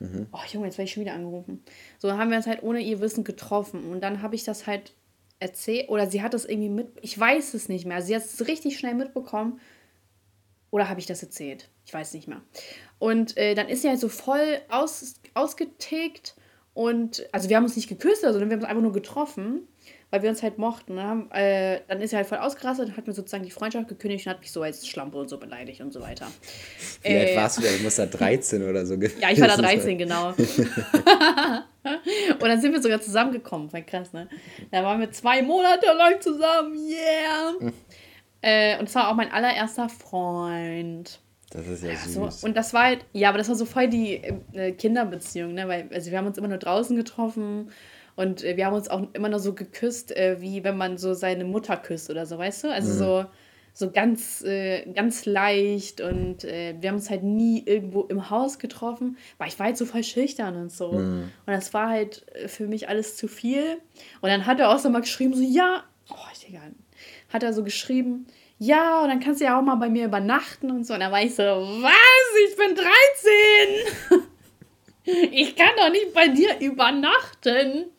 [0.00, 0.26] Mhm.
[0.32, 1.62] Oh Junge, jetzt werde ich schon wieder angerufen.
[1.98, 3.90] So haben wir uns halt ohne ihr Wissen getroffen.
[3.90, 4.94] Und dann habe ich das halt
[5.40, 8.02] erzählt, oder sie hat das irgendwie mit, ich weiß es nicht mehr.
[8.02, 9.60] Sie hat es richtig schnell mitbekommen.
[10.70, 11.70] Oder habe ich das erzählt?
[11.84, 12.42] Ich weiß nicht mehr.
[12.98, 16.36] Und äh, dann ist sie halt so voll aus, ausgetickt.
[16.74, 19.66] Und, also wir haben uns nicht geküsst, sondern wir haben uns einfach nur getroffen
[20.10, 20.94] weil wir uns halt mochten.
[20.94, 21.26] Ne?
[21.32, 24.30] Äh, dann ist er halt voll ausgerastet und hat mir sozusagen die Freundschaft gekündigt und
[24.32, 26.26] hat mich so als Schlampe und so beleidigt und so weiter.
[27.02, 27.68] Wie äh, alt warst du da?
[27.76, 30.28] Du musst da 13 oder so gewesen Ja, ich war da 13, genau.
[30.36, 30.36] und
[32.40, 34.28] dann sind wir sogar zusammengekommen, war krass, ne?
[34.70, 37.54] Da waren wir zwei Monate lang zusammen, yeah!
[38.40, 41.20] äh, und es war auch mein allererster Freund.
[41.50, 42.40] Das ist ja süß.
[42.40, 45.66] So, und das war halt, ja, aber das war so voll die äh, Kinderbeziehung, ne?
[45.68, 47.70] Weil, also wir haben uns immer nur draußen getroffen
[48.18, 51.14] und äh, wir haben uns auch immer noch so geküsst, äh, wie wenn man so
[51.14, 52.72] seine Mutter küsst oder so, weißt du?
[52.72, 52.98] Also mhm.
[52.98, 53.24] so,
[53.72, 59.18] so ganz, äh, ganz leicht und wir haben uns halt nie irgendwo im Haus getroffen,
[59.38, 60.94] weil ich war halt so voll schüchtern und so.
[60.94, 61.30] Mhm.
[61.46, 63.78] Und das war halt für mich alles zu viel.
[64.20, 66.62] Und dann hat er auch so mal geschrieben, so, ja, oh, Digga,
[67.32, 68.26] hat er so geschrieben,
[68.58, 70.94] ja, und dann kannst du ja auch mal bei mir übernachten und so.
[70.94, 71.92] Und dann war ich so, was?
[72.48, 72.74] Ich bin
[74.16, 74.28] 13!
[75.30, 77.92] ich kann doch nicht bei dir übernachten.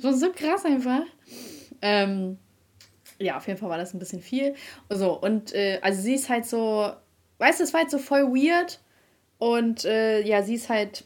[0.00, 1.02] So, so krass einfach.
[1.80, 2.38] Ähm,
[3.18, 4.54] ja, auf jeden Fall war das ein bisschen viel.
[4.88, 6.92] So, und äh, also sie ist halt so,
[7.38, 8.80] weißt du, es war halt so voll weird.
[9.38, 11.04] Und äh, ja, sie ist halt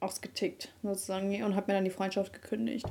[0.00, 2.86] ausgetickt, sozusagen, und hat mir dann die Freundschaft gekündigt.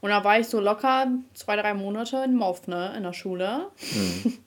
[0.00, 3.70] Und da war ich so locker zwei, drei Monate in Moff, ne, in der Schule.
[3.92, 4.38] Mhm.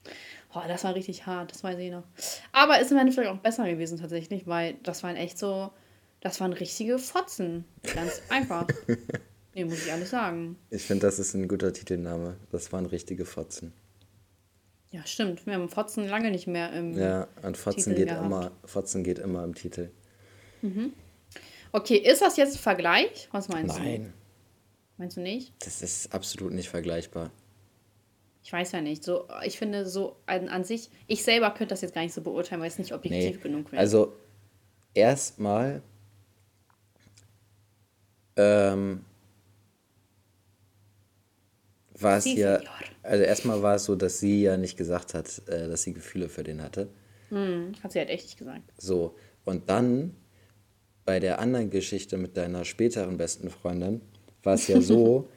[0.54, 2.04] oh, das war richtig hart, das weiß ich noch.
[2.52, 5.70] Aber ist im Endeffekt auch besser gewesen tatsächlich, weil das waren echt so,
[6.20, 7.64] das waren richtige Fotzen.
[7.94, 8.66] Ganz einfach.
[9.54, 10.56] nee, muss ich alles sagen.
[10.70, 12.36] Ich finde, das ist ein guter Titelname.
[12.50, 13.72] Das waren richtige Fotzen.
[14.90, 15.46] Ja, stimmt.
[15.46, 19.44] Wir haben Fotzen lange nicht mehr im Ja, und Fotzen geht immer, Fotzen geht immer
[19.44, 19.90] im Titel.
[20.62, 20.92] Mhm.
[21.72, 23.28] Okay, ist das jetzt ein Vergleich?
[23.32, 23.84] Was meinst Nein.
[23.84, 23.90] du?
[24.02, 24.12] Nein.
[24.98, 25.52] Meinst du nicht?
[25.58, 27.30] Das ist absolut nicht vergleichbar.
[28.42, 29.04] Ich weiß ja nicht.
[29.04, 32.22] So, ich finde so an, an sich, ich selber könnte das jetzt gar nicht so
[32.22, 33.42] beurteilen, weil es nicht objektiv nee.
[33.42, 33.80] genug wäre.
[33.80, 34.14] Also
[34.94, 35.82] erstmal
[38.36, 39.00] ähm,
[41.98, 42.60] war es ja,
[43.02, 46.28] also erstmal war es so, dass sie ja nicht gesagt hat, äh, dass sie Gefühle
[46.28, 46.88] für den hatte.
[47.30, 48.72] Hm, hat sie halt echt nicht gesagt.
[48.78, 50.14] So, und dann
[51.04, 54.00] bei der anderen Geschichte mit deiner späteren besten Freundin
[54.42, 55.28] war es ja so,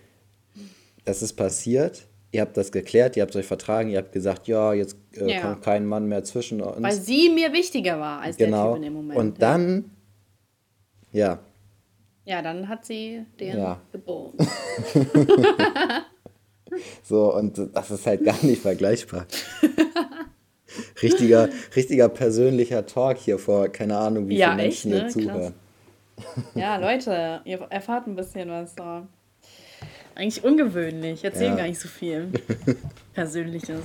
[1.05, 4.73] dass es passiert, ihr habt das geklärt, ihr habt euch vertragen, ihr habt gesagt, ja,
[4.73, 5.41] jetzt äh, ja.
[5.41, 6.81] kommt kein Mann mehr zwischen uns.
[6.81, 8.63] Weil sie mir wichtiger war als genau.
[8.63, 9.19] der Typ in dem Moment.
[9.19, 9.91] Und dann,
[11.11, 11.39] ja.
[12.25, 13.81] Ja, dann hat sie den ja.
[13.91, 14.33] geboren.
[17.03, 19.25] so, und das ist halt gar nicht vergleichbar.
[21.01, 25.21] richtiger, richtiger persönlicher Talk hier vor, keine Ahnung, wie ja, viele Menschen echt, ne?
[25.21, 25.53] hier zuhören.
[26.53, 29.07] Ja, Leute, ihr erfahrt ein bisschen was da.
[30.15, 31.57] Eigentlich ungewöhnlich, erzählen ja.
[31.57, 32.29] gar nicht so viel
[33.13, 33.81] Persönliches.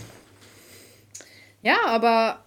[1.63, 2.45] Ja, aber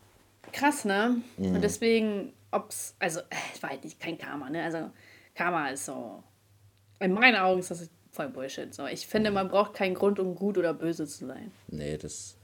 [0.52, 1.22] krass, ne?
[1.38, 1.56] Mhm.
[1.56, 4.64] Und deswegen, ob's, also, äh, es war halt nicht kein Karma, ne?
[4.64, 4.90] Also,
[5.38, 6.24] Karma ist so,
[7.00, 8.74] in meinen Augen ist das voll Bullshit.
[8.74, 8.88] So.
[8.88, 11.52] Ich finde, man braucht keinen Grund, um gut oder böse zu sein.
[11.68, 12.38] Nee, das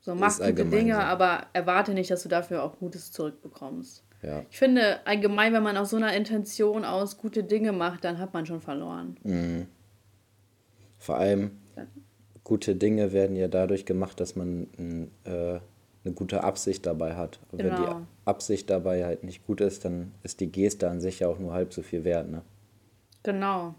[0.00, 1.00] so, mach gute Dinge, so.
[1.00, 4.04] aber erwarte nicht, dass du dafür auch Gutes zurückbekommst.
[4.22, 4.44] Ja.
[4.50, 8.32] Ich finde allgemein, wenn man aus so einer Intention aus gute Dinge macht, dann hat
[8.32, 9.18] man schon verloren.
[9.24, 9.66] Mhm.
[10.98, 11.58] Vor allem,
[12.42, 15.58] gute Dinge werden ja dadurch gemacht, dass man äh,
[16.06, 17.40] eine gute Absicht dabei hat.
[17.50, 17.70] Und genau.
[17.70, 18.06] wenn die genau.
[18.24, 21.52] Absicht dabei halt nicht gut ist, dann ist die Geste an sich ja auch nur
[21.52, 22.42] halb so viel wert, ne?
[23.22, 23.74] Genau.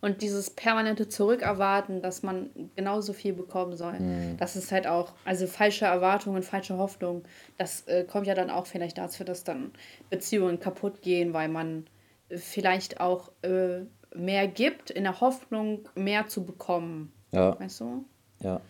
[0.00, 4.36] Und dieses permanente Zurückerwarten, dass man genauso viel bekommen soll, mhm.
[4.36, 7.24] das ist halt auch, also falsche Erwartungen, falsche Hoffnungen,
[7.56, 9.72] das äh, kommt ja dann auch vielleicht dazu, dass dann
[10.08, 11.86] Beziehungen kaputt gehen, weil man
[12.30, 13.80] vielleicht auch äh,
[14.14, 17.12] mehr gibt, in der Hoffnung, mehr zu bekommen.
[17.32, 17.58] Ja.
[17.58, 18.04] Weißt du?
[18.40, 18.60] Ja.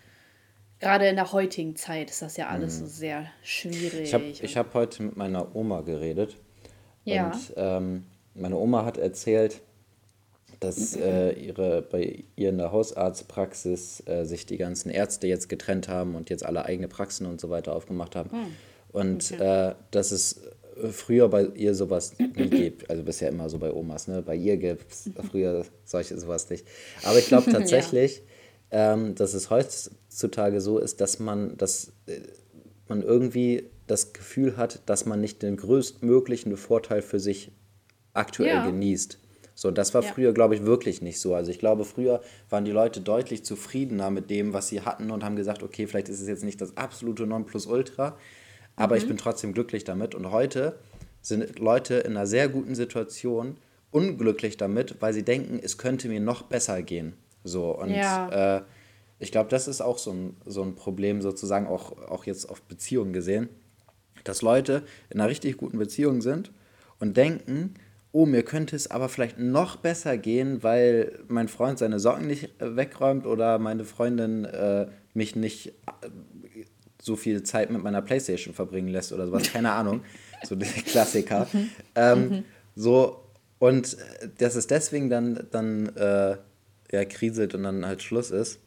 [0.81, 2.87] Gerade in der heutigen Zeit ist das ja alles mhm.
[2.87, 4.13] so sehr schwierig.
[4.43, 6.37] Ich habe hab heute mit meiner Oma geredet.
[7.05, 7.27] Ja.
[7.27, 8.05] Und ähm,
[8.35, 9.61] meine Oma hat erzählt,
[10.61, 15.89] dass äh, ihre, bei ihr in der Hausarztpraxis äh, sich die ganzen Ärzte jetzt getrennt
[15.89, 18.31] haben und jetzt alle eigene Praxen und so weiter aufgemacht haben.
[18.31, 18.47] Hm.
[18.91, 19.71] Und okay.
[19.71, 20.41] äh, dass es
[20.91, 22.91] früher bei ihr sowas nie gibt.
[22.91, 24.09] Also bisher immer so bei Omas.
[24.09, 24.23] Ne?
[24.23, 26.67] Bei ihr gibt es früher solche sowas nicht.
[27.03, 28.23] Aber ich glaube tatsächlich, ja.
[28.71, 32.21] Ähm, dass es heutzutage so ist, dass man, dass, äh,
[32.89, 37.53] man irgendwie das Gefühl hat, dass man nicht den größtmöglichen Vorteil für sich
[38.13, 38.67] aktuell ja.
[38.67, 39.19] genießt.
[39.55, 40.13] So, das war ja.
[40.13, 41.35] früher, glaube ich, wirklich nicht so.
[41.35, 45.25] Also ich glaube, früher waren die Leute deutlich zufriedener mit dem, was sie hatten und
[45.25, 48.17] haben gesagt, okay, vielleicht ist es jetzt nicht das absolute Nonplusultra,
[48.77, 49.01] aber mhm.
[49.01, 50.15] ich bin trotzdem glücklich damit.
[50.15, 50.79] Und heute
[51.23, 53.57] sind Leute in einer sehr guten Situation
[53.91, 57.15] unglücklich damit, weil sie denken, es könnte mir noch besser gehen.
[57.49, 58.59] So, und ja.
[58.59, 58.63] äh,
[59.19, 62.63] ich glaube, das ist auch so ein, so ein Problem, sozusagen, auch, auch jetzt auf
[62.63, 63.49] Beziehungen gesehen,
[64.25, 66.53] dass Leute in einer richtig guten Beziehung sind
[67.01, 67.75] und denken,
[68.13, 72.61] oh, mir könnte es aber vielleicht noch besser gehen, weil mein Freund seine Socken nicht
[72.61, 76.09] äh, wegräumt oder meine Freundin äh, mich nicht äh,
[77.01, 80.03] so viel Zeit mit meiner Playstation verbringen lässt oder sowas, keine Ahnung.
[80.45, 81.47] So der Klassiker.
[81.53, 81.71] Mhm.
[81.95, 82.45] Ähm, mhm.
[82.75, 83.25] So,
[83.59, 86.37] und äh, dass es deswegen dann, dann äh,
[86.91, 88.61] ja, kriselt und dann halt Schluss ist.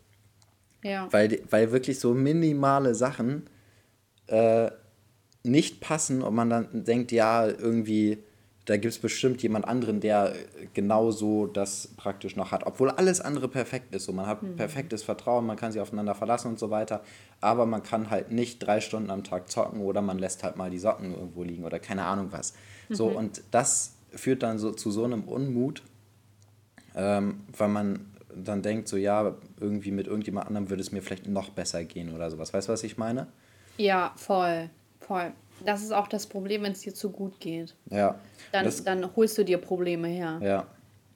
[0.83, 1.07] Ja.
[1.11, 3.47] Weil, weil wirklich so minimale Sachen
[4.27, 4.71] äh,
[5.43, 8.23] nicht passen und man dann denkt, ja, irgendwie
[8.65, 10.33] da gibt es bestimmt jemand anderen, der
[10.73, 12.65] genauso das praktisch noch hat.
[12.65, 14.05] Obwohl alles andere perfekt ist.
[14.05, 14.55] So, man hat mhm.
[14.55, 17.01] perfektes Vertrauen, man kann sich aufeinander verlassen und so weiter.
[17.39, 20.69] Aber man kann halt nicht drei Stunden am Tag zocken oder man lässt halt mal
[20.69, 22.53] die Socken irgendwo liegen oder keine Ahnung was.
[22.89, 22.95] Mhm.
[22.95, 25.81] So, und das führt dann so zu so einem Unmut,
[26.95, 31.27] ähm, weil man dann denkt, so ja, irgendwie mit irgendjemand anderem würde es mir vielleicht
[31.27, 32.53] noch besser gehen oder sowas.
[32.53, 33.27] Weißt du, was ich meine?
[33.77, 34.69] Ja, voll,
[34.99, 35.31] voll.
[35.63, 37.75] Das ist auch das Problem, wenn es dir zu gut geht.
[37.89, 38.15] Ja.
[38.51, 40.39] Dann, das, dann holst du dir Probleme her.
[40.41, 40.67] Ja.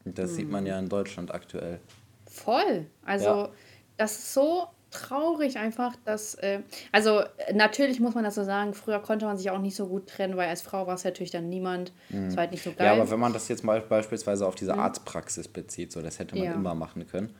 [0.05, 0.35] Das hm.
[0.35, 1.79] sieht man ja in Deutschland aktuell.
[2.27, 2.85] Voll.
[3.03, 3.49] Also, ja.
[3.97, 6.35] das ist so traurig einfach, dass.
[6.35, 7.21] Äh, also,
[7.53, 10.37] natürlich muss man das so sagen, früher konnte man sich auch nicht so gut trennen,
[10.37, 11.91] weil als Frau war es natürlich dann niemand.
[12.09, 12.25] Mhm.
[12.25, 12.87] Das war halt nicht so geil.
[12.87, 14.79] Ja, aber wenn man das jetzt mal beispielsweise auf diese mhm.
[14.79, 16.53] Arztpraxis bezieht, so, das hätte man ja.
[16.53, 17.33] immer machen können.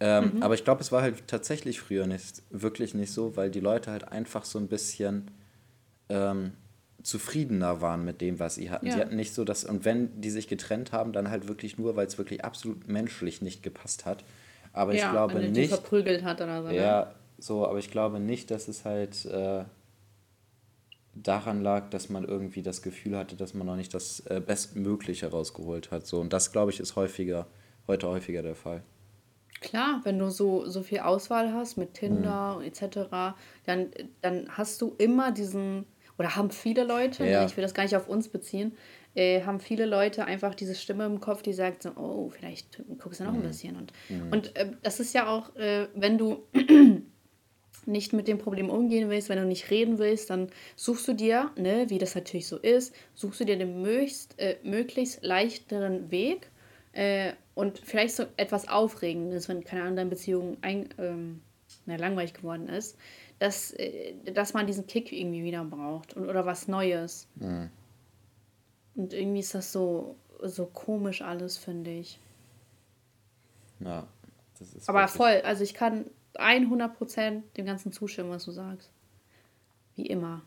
[0.00, 0.42] Ähm, mhm.
[0.42, 3.90] Aber ich glaube, es war halt tatsächlich früher nicht, wirklich nicht so, weil die Leute
[3.90, 5.30] halt einfach so ein bisschen
[6.08, 6.52] ähm,
[7.02, 8.86] zufriedener waren mit dem, was sie hatten.
[8.86, 8.94] Ja.
[8.94, 11.96] Sie hatten nicht so das, und wenn die sich getrennt haben, dann halt wirklich nur,
[11.96, 14.24] weil es wirklich absolut menschlich nicht gepasst hat.
[14.72, 15.68] Aber ja, ich glaube wenn nicht.
[15.68, 16.68] verprügelt hat oder so.
[16.68, 16.76] Ne?
[16.76, 19.64] Ja, so, aber ich glaube nicht, dass es halt äh,
[21.14, 25.30] daran lag, dass man irgendwie das Gefühl hatte, dass man noch nicht das äh, Bestmögliche
[25.30, 26.06] rausgeholt hat.
[26.06, 27.46] So, und das, glaube ich, ist häufiger,
[27.86, 28.82] heute häufiger der Fall.
[29.60, 32.64] Klar, wenn du so, so viel Auswahl hast mit Tinder mhm.
[32.64, 33.90] etc., dann,
[34.20, 35.84] dann hast du immer diesen
[36.18, 37.46] oder haben viele Leute, ne, ja.
[37.46, 38.72] ich will das gar nicht auf uns beziehen,
[39.18, 43.18] äh, haben viele Leute einfach diese Stimme im Kopf, die sagt so, oh, vielleicht guckst
[43.18, 43.40] du noch mhm.
[43.40, 43.76] ein bisschen.
[43.76, 44.32] Und, mhm.
[44.32, 46.44] und äh, das ist ja auch, äh, wenn du
[47.86, 51.50] nicht mit dem Problem umgehen willst, wenn du nicht reden willst, dann suchst du dir,
[51.56, 56.50] ne, wie das natürlich so ist, suchst du dir den möglichst, äh, möglichst leichteren Weg
[56.92, 61.40] äh, und vielleicht so etwas Aufregendes, wenn, keine Ahnung, deine Beziehung ein, ähm,
[61.86, 62.96] na, langweilig geworden ist
[63.38, 67.28] dass, äh, dass man diesen Kick irgendwie wieder braucht und, oder was Neues.
[67.36, 67.70] Mhm.
[68.98, 72.18] Und irgendwie ist das so, so komisch alles, finde ich.
[73.78, 74.08] Ja,
[74.58, 74.88] das ist.
[74.88, 78.90] Aber voll, also ich kann 100% dem Ganzen zustimmen, was du sagst.
[79.94, 80.42] Wie immer.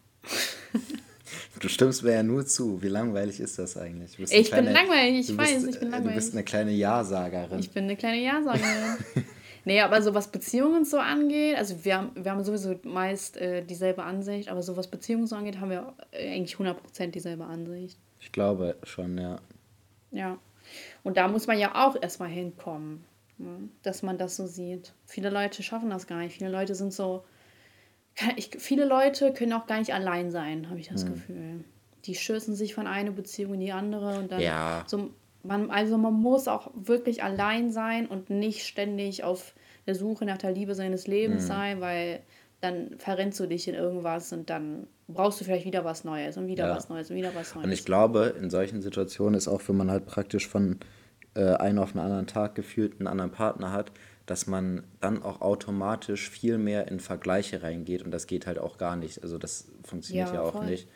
[1.62, 2.82] Du stimmst mir ja nur zu.
[2.82, 4.20] Wie langweilig ist das eigentlich?
[4.20, 6.16] ich kleine, bin langweilig, ich weiß, bist, ich bin langweilig.
[6.16, 7.60] Du bist eine kleine Ja-Sagerin.
[7.60, 8.98] Ich bin eine kleine Ja-Sagerin.
[9.64, 13.64] Nee, aber so was Beziehungen so angeht, also wir haben, wir haben sowieso meist äh,
[13.64, 18.00] dieselbe Ansicht, aber so was Beziehungen so angeht, haben wir äh, eigentlich 100% dieselbe Ansicht.
[18.22, 19.38] Ich glaube schon, ja.
[20.12, 20.38] Ja.
[21.04, 23.04] Und da muss man ja auch erstmal hinkommen,
[23.38, 23.70] ne?
[23.84, 24.94] dass man das so sieht.
[25.06, 26.38] Viele Leute schaffen das gar nicht.
[26.38, 27.26] Viele Leute sind so.
[28.36, 31.14] Ich, viele Leute können auch gar nicht allein sein, habe ich das hm.
[31.14, 31.64] Gefühl.
[32.06, 34.84] Die schüssen sich von einer Beziehung in die andere und dann ja.
[34.86, 35.12] so
[35.44, 39.54] man, also man muss auch wirklich allein sein und nicht ständig auf
[39.88, 41.48] der Suche nach der Liebe seines Lebens mhm.
[41.48, 42.22] sein, weil
[42.60, 46.48] dann verrennst du dich in irgendwas und dann brauchst du vielleicht wieder was Neues und
[46.48, 46.76] wieder ja.
[46.76, 47.66] was Neues und wieder was Neues.
[47.66, 50.80] Und ich glaube, in solchen Situationen ist auch, wenn man halt praktisch von
[51.34, 53.92] äh, einem auf einen anderen Tag gefühlt einen anderen Partner hat,
[54.26, 58.78] dass man dann auch automatisch viel mehr in Vergleiche reingeht und das geht halt auch
[58.78, 59.22] gar nicht.
[59.24, 60.66] Also das funktioniert ja, ja auch voll.
[60.66, 60.88] nicht.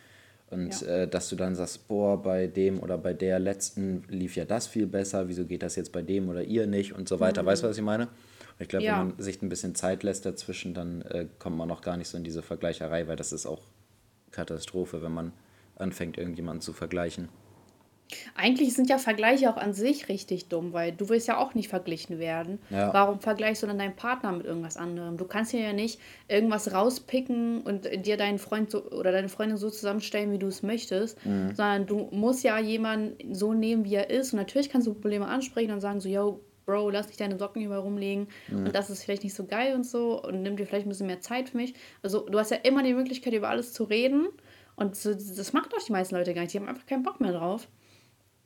[0.51, 0.87] Und ja.
[0.87, 4.67] äh, dass du dann sagst, boah, bei dem oder bei der letzten lief ja das
[4.67, 7.43] viel besser, wieso geht das jetzt bei dem oder ihr nicht und so weiter.
[7.43, 7.47] Mhm.
[7.47, 8.03] Weißt du, was ich meine?
[8.03, 8.99] Und ich glaube, ja.
[8.99, 12.07] wenn man sich ein bisschen Zeit lässt dazwischen, dann äh, kommt man auch gar nicht
[12.07, 13.61] so in diese Vergleicherei, weil das ist auch
[14.35, 15.33] Katastrophe, wenn man
[15.75, 17.29] anfängt, irgendjemanden zu vergleichen.
[18.35, 21.69] Eigentlich sind ja Vergleiche auch an sich richtig dumm, weil du willst ja auch nicht
[21.69, 22.59] verglichen werden.
[22.69, 22.93] Ja.
[22.93, 25.17] Warum vergleichst du dann deinen Partner mit irgendwas anderem?
[25.17, 29.57] Du kannst dir ja nicht irgendwas rauspicken und dir deinen Freund so, oder deine Freundin
[29.57, 31.55] so zusammenstellen, wie du es möchtest, mhm.
[31.55, 34.33] sondern du musst ja jemanden so nehmen, wie er ist.
[34.33, 37.61] Und natürlich kannst du Probleme ansprechen und sagen so, yo, Bro, lass nicht deine Socken
[37.61, 38.65] überall rumlegen mhm.
[38.65, 41.07] und das ist vielleicht nicht so geil und so und nimm dir vielleicht ein bisschen
[41.07, 41.73] mehr Zeit für mich.
[42.01, 44.27] Also du hast ja immer die Möglichkeit, über alles zu reden
[44.75, 46.53] und das machen doch die meisten Leute gar nicht.
[46.53, 47.67] Die haben einfach keinen Bock mehr drauf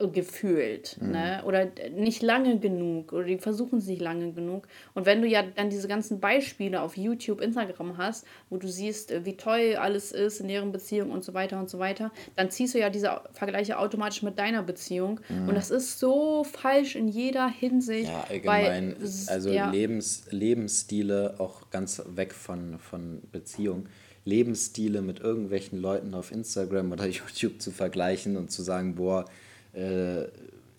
[0.08, 1.12] gefühlt, mhm.
[1.12, 1.44] ne?
[1.46, 4.68] Oder nicht lange genug oder die versuchen es nicht lange genug.
[4.94, 9.12] Und wenn du ja dann diese ganzen Beispiele auf YouTube, Instagram hast, wo du siehst,
[9.12, 12.50] äh, wie toll alles ist in deren Beziehung und so weiter und so weiter, dann
[12.50, 15.20] ziehst du ja diese Vergleiche automatisch mit deiner Beziehung.
[15.28, 15.50] Mhm.
[15.50, 18.10] Und das ist so falsch in jeder Hinsicht.
[18.10, 18.96] Ja, allgemein.
[18.98, 19.70] Weil, also ja.
[19.70, 23.90] Lebens, Lebensstile auch ganz weg von, von Beziehung.
[24.24, 29.26] Lebensstile mit irgendwelchen Leuten auf Instagram oder YouTube zu vergleichen und zu sagen, boah,
[29.74, 30.28] äh,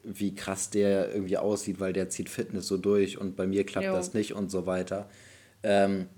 [0.03, 3.87] wie krass der irgendwie aussieht, weil der zieht Fitness so durch und bei mir klappt
[3.87, 3.93] jo.
[3.93, 5.09] das nicht und so weiter.
[5.63, 6.09] Ähm,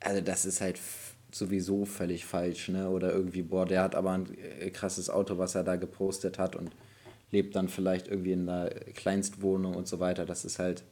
[0.00, 0.78] also das ist halt
[1.32, 2.88] sowieso völlig falsch, ne?
[2.88, 6.56] Oder irgendwie, boah, der hat aber ein äh, krasses Auto, was er da gepostet hat
[6.56, 6.70] und
[7.30, 10.24] lebt dann vielleicht irgendwie in einer Kleinstwohnung und so weiter.
[10.24, 10.84] Das ist halt.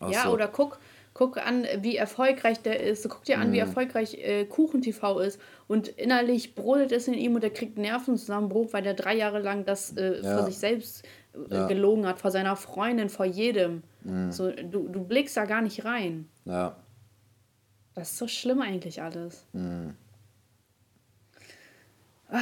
[0.00, 0.30] ja, so.
[0.30, 0.78] oder guck,
[1.14, 3.52] guck an, wie erfolgreich der ist, guck dir an, mhm.
[3.52, 8.72] wie erfolgreich äh, KuchenTV ist und innerlich brodelt es in ihm und er kriegt Nervenzusammenbruch,
[8.72, 10.36] weil der drei Jahre lang das äh, ja.
[10.36, 11.04] vor sich selbst
[11.34, 11.66] äh, ja.
[11.66, 13.82] gelogen hat, vor seiner Freundin, vor jedem.
[14.04, 14.32] Mhm.
[14.32, 16.28] So, du, du blickst da gar nicht rein.
[16.44, 16.76] Ja.
[17.94, 19.46] Das ist so schlimm eigentlich alles.
[19.52, 19.94] Mhm.
[22.30, 22.38] Ah,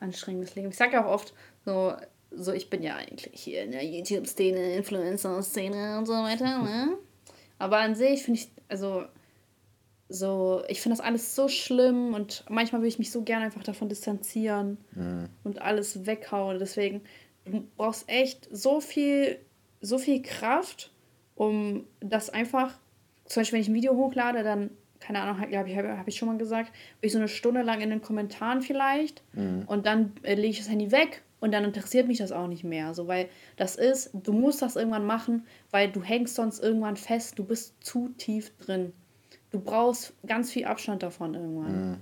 [0.00, 0.70] anstrengendes Leben.
[0.70, 1.34] Ich sage ja auch oft,
[1.66, 1.94] so,
[2.30, 6.96] so, ich bin ja eigentlich hier in der YouTube-Szene, Influencer-Szene und so weiter, ne?
[7.62, 9.04] Aber an sich finde ich, also,
[10.08, 13.62] so, ich finde das alles so schlimm und manchmal will ich mich so gerne einfach
[13.62, 15.28] davon distanzieren mhm.
[15.44, 16.58] und alles weghauen.
[16.58, 17.02] Deswegen,
[17.44, 19.38] du brauchst echt so viel,
[19.80, 20.90] so viel Kraft,
[21.36, 22.74] um das einfach,
[23.26, 26.28] zum Beispiel, wenn ich ein Video hochlade, dann keine Ahnung, habe ich, hab ich schon
[26.28, 29.62] mal gesagt, bin ich so eine Stunde lang in den Kommentaren vielleicht mhm.
[29.66, 32.62] und dann äh, lege ich das Handy weg und dann interessiert mich das auch nicht
[32.62, 32.94] mehr.
[32.94, 37.36] So, weil das ist, du musst das irgendwann machen, weil du hängst sonst irgendwann fest,
[37.36, 38.92] du bist zu tief drin.
[39.50, 41.90] Du brauchst ganz viel Abstand davon irgendwann.
[41.90, 41.96] Mhm.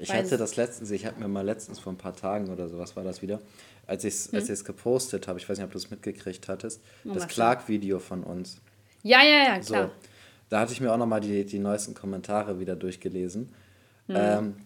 [0.00, 2.68] Ich weil hatte das letztens, ich habe mir mal letztens vor ein paar Tagen oder
[2.68, 3.40] so, was war das wieder,
[3.86, 4.64] als ich es hm?
[4.64, 8.60] gepostet habe, ich weiß nicht, ob du es mitgekriegt hattest, oh, das Clark-Video von uns.
[9.04, 9.84] Ja, ja, ja, klar.
[9.84, 9.90] So,
[10.48, 13.54] da hatte ich mir auch nochmal die, die neuesten Kommentare wieder durchgelesen.
[14.08, 14.16] Mhm.
[14.16, 14.56] Ähm,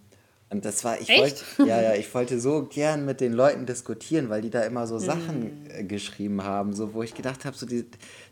[0.48, 4.28] und das war, ich wollte, ja, ja, ich wollte so gern mit den Leuten diskutieren,
[4.28, 5.70] weil die da immer so Sachen mhm.
[5.70, 7.84] äh, geschrieben haben, so wo ich gedacht habe, so die,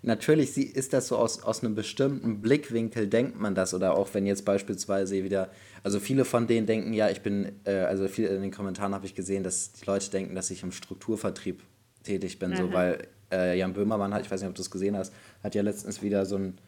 [0.03, 4.27] natürlich ist das so aus, aus einem bestimmten Blickwinkel denkt man das oder auch wenn
[4.27, 5.51] jetzt beispielsweise wieder,
[5.83, 9.07] also viele von denen denken, ja, ich bin, äh, also viele in den Kommentaren habe
[9.07, 11.65] ich gesehen, dass die Leute denken, dass ich im Strukturvertrieb
[12.05, 12.57] tätig bin, mhm.
[12.57, 15.13] so weil äh, Jan Böhmermann hat, ich weiß nicht, ob du es gesehen hast,
[15.43, 16.59] hat ja letztens wieder so ein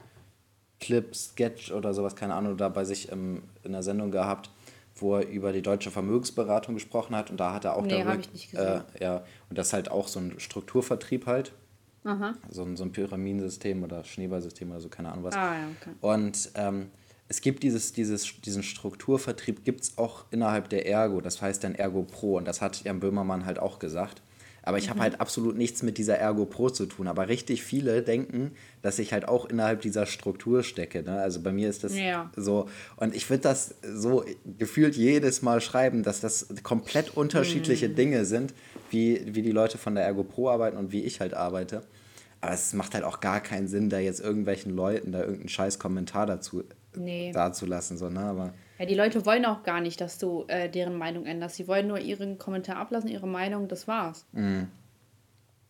[0.81, 4.51] Clip, Sketch oder sowas, keine Ahnung, da bei sich im, in der Sendung gehabt,
[4.97, 8.19] wo er über die deutsche Vermögensberatung gesprochen hat und da hat er auch nee, darüber,
[8.19, 8.83] ich nicht gesehen.
[8.95, 11.53] Äh, ja, und das ist halt auch so ein Strukturvertrieb halt.
[12.05, 12.35] Aha.
[12.51, 15.35] So ein, so ein Pyramidensystem oder Schneeballsystem oder so, keine Ahnung was.
[15.35, 15.91] Ah, ja, okay.
[16.01, 16.91] Und ähm,
[17.29, 21.75] es gibt dieses, dieses, diesen Strukturvertrieb gibt es auch innerhalb der Ergo, das heißt dann
[21.75, 24.23] Ergo Pro und das hat Jan Böhmermann halt auch gesagt.
[24.67, 24.91] Aber ich mhm.
[24.91, 27.07] habe halt absolut nichts mit dieser Ergo Pro zu tun.
[27.07, 28.51] Aber richtig viele denken,
[28.83, 31.05] dass ich halt auch innerhalb dieser Struktur stecke.
[31.05, 31.21] Ne?
[31.21, 32.33] Also bei mir ist das ja.
[32.35, 32.69] so.
[32.97, 34.25] Und ich würde das so
[34.59, 37.95] gefühlt jedes Mal schreiben, dass das komplett unterschiedliche mhm.
[37.95, 38.55] Dinge sind,
[38.91, 41.83] wie, wie die Leute von der Ergo Pro arbeiten und wie ich halt arbeite.
[42.41, 45.79] Aber es macht halt auch gar keinen Sinn, da jetzt irgendwelchen Leuten da irgendeinen scheiß
[45.79, 46.65] Kommentar dazu
[46.97, 47.31] nee.
[47.33, 47.99] dazulassen.
[47.99, 48.21] So, ne?
[48.21, 51.57] Aber ja, die Leute wollen auch gar nicht, dass du äh, deren Meinung änderst.
[51.57, 54.27] Sie wollen nur ihren Kommentar ablassen, ihre Meinung, das war's.
[54.33, 54.69] Mhm.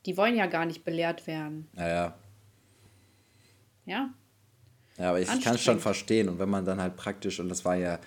[0.06, 1.68] Die wollen ja gar nicht belehrt werden.
[1.76, 2.14] Ja, ja.
[3.86, 4.10] Ja.
[4.98, 6.28] Ja, aber ich kann es schon verstehen.
[6.28, 7.98] Und wenn man dann halt praktisch, und das war ja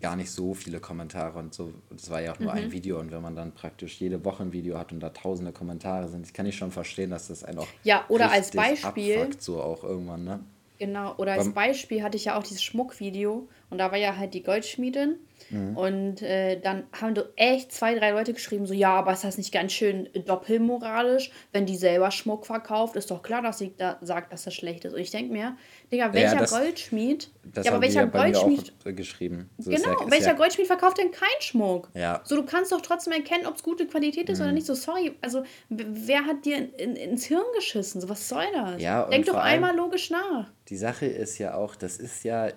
[0.00, 2.58] gar nicht so viele Kommentare und so, das war ja auch nur mhm.
[2.58, 2.98] ein Video.
[2.98, 6.32] Und wenn man dann praktisch jede Woche ein Video hat und da tausende Kommentare sind,
[6.34, 7.68] kann ich schon verstehen, dass das einen auch.
[7.84, 9.18] Ja, oder als Beispiel.
[9.18, 10.40] Abfuckt, so auch irgendwann, ne?
[10.78, 14.34] Genau, oder als Beispiel hatte ich ja auch dieses Schmuckvideo und da war ja halt
[14.34, 15.16] die Goldschmiedin
[15.50, 15.76] Mhm.
[15.76, 19.38] Und äh, dann haben du echt zwei, drei Leute geschrieben, so, ja, aber ist das
[19.38, 22.96] nicht ganz schön doppelmoralisch, wenn die selber Schmuck verkauft?
[22.96, 24.94] Ist doch klar, dass sie da sagt, dass das schlecht ist.
[24.94, 25.56] Und ich denke mir,
[25.92, 29.50] Digga, welcher ja, das, Goldschmied, das ja, aber welcher ja Goldschmied, geschrieben.
[29.58, 31.90] So genau, ja, welcher Goldschmied verkauft denn keinen Schmuck?
[31.94, 32.22] Ja.
[32.24, 34.44] So, du kannst doch trotzdem erkennen, ob es gute Qualität ist mhm.
[34.44, 34.66] oder nicht.
[34.66, 38.00] So, sorry, also, wer hat dir in, in, ins Hirn geschissen?
[38.00, 38.82] So, was soll das?
[38.82, 40.50] Ja, Denk doch einmal logisch nach.
[40.68, 42.50] Die Sache ist ja auch, das ist ja,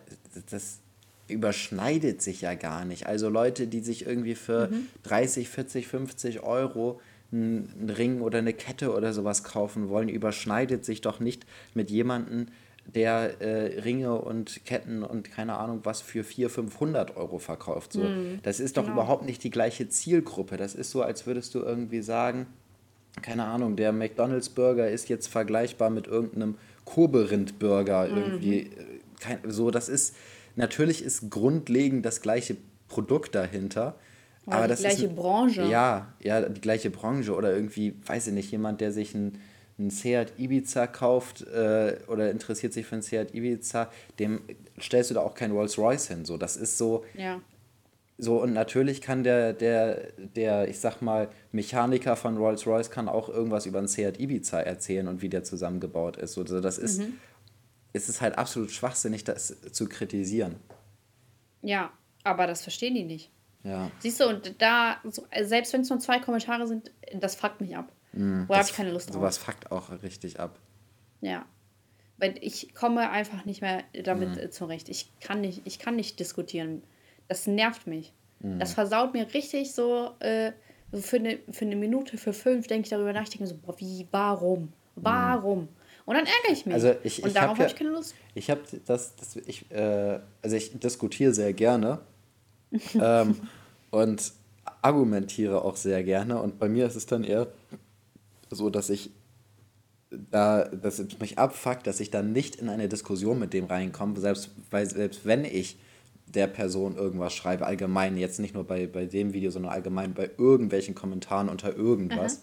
[0.50, 0.80] das
[1.30, 3.08] überschneidet sich ja gar nicht.
[3.08, 4.88] Also Leute, die sich irgendwie für mhm.
[5.04, 7.00] 30, 40, 50 Euro
[7.32, 12.48] einen Ring oder eine Kette oder sowas kaufen wollen, überschneidet sich doch nicht mit jemandem,
[12.96, 17.94] der äh, Ringe und Ketten und keine Ahnung was für 400, 500 Euro verkauft.
[17.94, 18.02] So.
[18.02, 18.40] Mhm.
[18.44, 18.96] Das ist doch genau.
[18.96, 20.58] überhaupt nicht die gleiche Zielgruppe.
[20.58, 22.48] Das ist so, als würdest du irgendwie sagen,
[23.22, 26.56] keine Ahnung, der McDonalds Burger ist jetzt vergleichbar mit irgendeinem
[26.86, 28.18] Koberind Burger mhm.
[28.18, 28.60] irgendwie.
[28.60, 28.70] Äh,
[29.20, 30.16] kein, so, das ist,
[30.60, 32.58] Natürlich ist grundlegend das gleiche
[32.90, 33.96] Produkt dahinter.
[34.46, 35.64] Ja, aber die das gleiche ist, Branche.
[35.64, 37.34] Ja, ja, die gleiche Branche.
[37.34, 39.38] Oder irgendwie, weiß ich nicht, jemand, der sich ein,
[39.78, 43.90] ein Seat Ibiza kauft äh, oder interessiert sich für ein Seat Ibiza,
[44.20, 44.42] dem
[44.82, 46.26] stellst du da auch kein Rolls-Royce hin.
[46.26, 47.06] So, das ist so.
[47.14, 47.40] Ja.
[48.18, 53.30] So, und natürlich kann der, der, der, ich sag mal, Mechaniker von Rolls-Royce kann auch
[53.30, 56.38] irgendwas über einen Seat Ibiza erzählen und wie der zusammengebaut ist.
[56.38, 57.14] Also das ist, mhm
[57.94, 60.56] ist es halt absolut schwachsinnig, das zu kritisieren.
[61.62, 61.92] Ja,
[62.24, 63.32] aber das verstehen die nicht.
[63.64, 63.92] Ja.
[64.00, 64.98] Siehst du, und da,
[65.42, 67.92] selbst wenn es nur zwei Kommentare sind, das fuckt mich ab.
[68.14, 69.16] Mm, Wo habe ich keine Lust drauf.
[69.16, 70.60] Sowas fuckt auch richtig ab.
[71.22, 71.46] Ja.
[72.18, 74.52] Weil ich komme einfach nicht mehr damit mm.
[74.52, 74.90] zurecht.
[74.90, 76.84] Ich kann nicht, ich kann nicht diskutieren.
[77.28, 78.14] Das nervt mich.
[78.40, 78.60] Mm.
[78.60, 80.54] Das versaut mir richtig so, äh,
[80.92, 83.56] so für, eine, für eine Minute, für fünf denke ich darüber nach, ich denke so,
[83.58, 84.72] boah, wie, warum?
[84.96, 85.68] Warum?
[86.10, 86.74] Und dann ärgere ich mich.
[86.74, 88.16] Also ich, und ich darauf habe hab ich keine Lust.
[88.34, 92.00] Ich habe das, das ich, äh, also ich diskutiere sehr gerne
[93.00, 93.36] ähm,
[93.92, 94.34] und
[94.82, 96.42] argumentiere auch sehr gerne.
[96.42, 97.46] Und bei mir ist es dann eher
[98.50, 99.12] so, dass ich
[100.10, 104.20] da, dass es mich abfuckt, dass ich dann nicht in eine Diskussion mit dem reinkomme,
[104.20, 105.78] selbst, weil selbst wenn ich
[106.26, 110.32] der Person irgendwas schreibe, allgemein, jetzt nicht nur bei, bei dem Video, sondern allgemein bei
[110.40, 112.42] irgendwelchen Kommentaren unter irgendwas,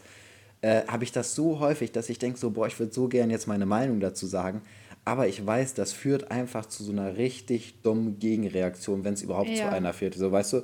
[0.60, 3.30] äh, habe ich das so häufig, dass ich denke so, boah, ich würde so gern
[3.30, 4.62] jetzt meine Meinung dazu sagen,
[5.04, 9.50] aber ich weiß, das führt einfach zu so einer richtig dummen Gegenreaktion, wenn es überhaupt
[9.50, 9.56] ja.
[9.56, 10.14] zu einer führt.
[10.14, 10.62] So, weißt du,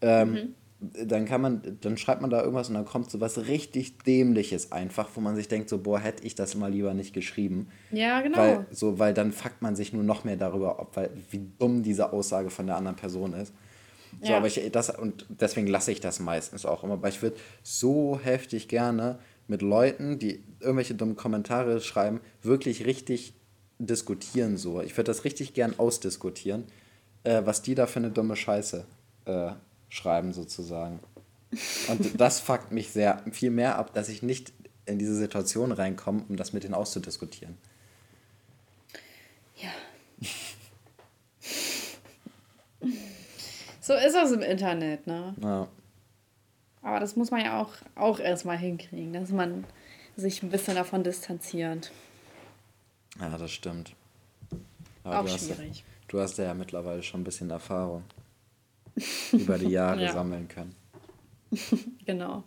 [0.00, 3.46] ähm, mhm dann kann man, dann schreibt man da irgendwas und dann kommt so was
[3.46, 7.14] richtig Dämliches einfach, wo man sich denkt, so, boah, hätte ich das mal lieber nicht
[7.14, 7.68] geschrieben.
[7.92, 8.38] Ja, genau.
[8.38, 11.82] Weil, so, weil dann fuckt man sich nur noch mehr darüber, ob, weil, wie dumm
[11.82, 13.54] diese Aussage von der anderen Person ist.
[14.20, 14.38] So, ja.
[14.38, 16.94] aber ich, das, und deswegen lasse ich das meistens auch immer.
[16.94, 23.34] Aber ich würde so heftig gerne mit Leuten, die irgendwelche dummen Kommentare schreiben, wirklich richtig
[23.78, 24.56] diskutieren.
[24.56, 24.80] So.
[24.80, 26.64] Ich würde das richtig gern ausdiskutieren,
[27.24, 28.84] äh, was die da für eine dumme Scheiße
[29.26, 29.50] äh,
[29.88, 31.00] schreiben sozusagen.
[31.88, 34.52] Und das fuckt mich sehr viel mehr ab, dass ich nicht
[34.86, 37.56] in diese Situation reinkomme, um das mit denen auszudiskutieren.
[39.56, 39.70] Ja.
[43.80, 45.34] so ist das im Internet, ne?
[45.40, 45.68] Ja.
[46.82, 49.64] Aber das muss man ja auch, auch erstmal hinkriegen, dass man
[50.16, 51.92] sich ein bisschen davon distanziert.
[53.20, 53.94] Ja, das stimmt.
[55.04, 55.84] Aber auch du schwierig.
[55.84, 58.04] Hast, du hast ja mittlerweile schon ein bisschen Erfahrung
[59.32, 60.12] über die Jahre ja.
[60.12, 60.74] sammeln können.
[62.06, 62.44] genau.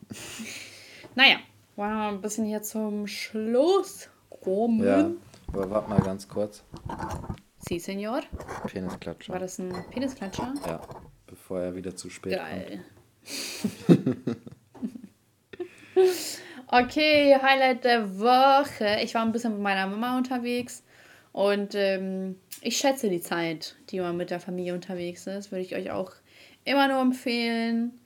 [1.15, 1.37] Naja,
[1.75, 4.83] wollen wir ein bisschen hier zum Schluss kommen?
[4.83, 5.11] Ja,
[5.47, 6.63] aber warte mal ganz kurz.
[7.67, 8.21] Sie, Senor?
[8.67, 9.33] Penisklatscher.
[9.33, 10.53] War das ein Penisklatscher?
[10.65, 10.81] Ja,
[11.25, 12.65] bevor er wieder zu spät Geil.
[12.69, 12.94] kommt.
[16.67, 18.99] okay, Highlight der Woche.
[19.03, 20.83] Ich war ein bisschen mit meiner Mama unterwegs
[21.31, 25.51] und ähm, ich schätze die Zeit, die man mit der Familie unterwegs ist.
[25.51, 26.13] Würde ich euch auch
[26.63, 27.99] immer nur empfehlen.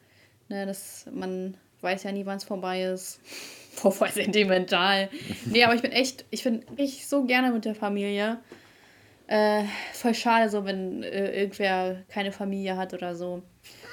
[0.48, 3.20] Ne, das, man weiß ja nie, wann es vorbei ist.
[3.72, 5.10] Voll sentimental.
[5.46, 8.40] nee, aber ich bin echt, ich bin richtig so gerne mit der Familie.
[9.30, 13.44] Äh, voll schade, so wenn äh, irgendwer keine Familie hat oder so.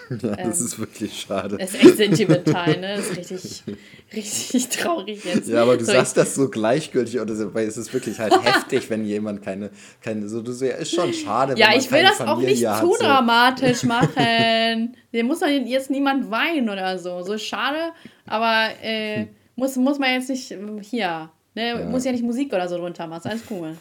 [0.08, 1.58] Ja, das ähm, ist wirklich schade.
[1.58, 2.94] Das ist echt sentimental, ne?
[2.96, 3.62] Das ist richtig,
[4.14, 5.48] richtig traurig jetzt.
[5.48, 8.32] Ja, aber du so, sagst das so gleichgültig, oder so, weil es ist wirklich halt
[8.40, 9.70] heftig, wenn jemand keine,
[10.00, 11.54] keine so, du so, ja, ist schon schade.
[11.58, 13.86] Ja, ich will das Familie auch nicht zu dramatisch so.
[13.88, 14.96] machen.
[15.10, 17.22] Hier muss dann jetzt niemand weinen oder so.
[17.22, 17.90] So schade,
[18.26, 19.28] aber äh, hm.
[19.56, 20.54] muss, muss man jetzt nicht
[20.88, 21.68] hier, ne?
[21.68, 21.84] Ja.
[21.84, 23.76] Muss ja nicht Musik oder so drunter machen, ist alles cool.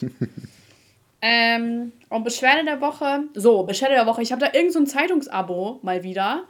[1.21, 3.23] Ähm, und Beschwerde der Woche.
[3.33, 4.21] So, Beschwerde der Woche.
[4.21, 6.43] Ich habe da irgendein so Zeitungsabo mal wieder.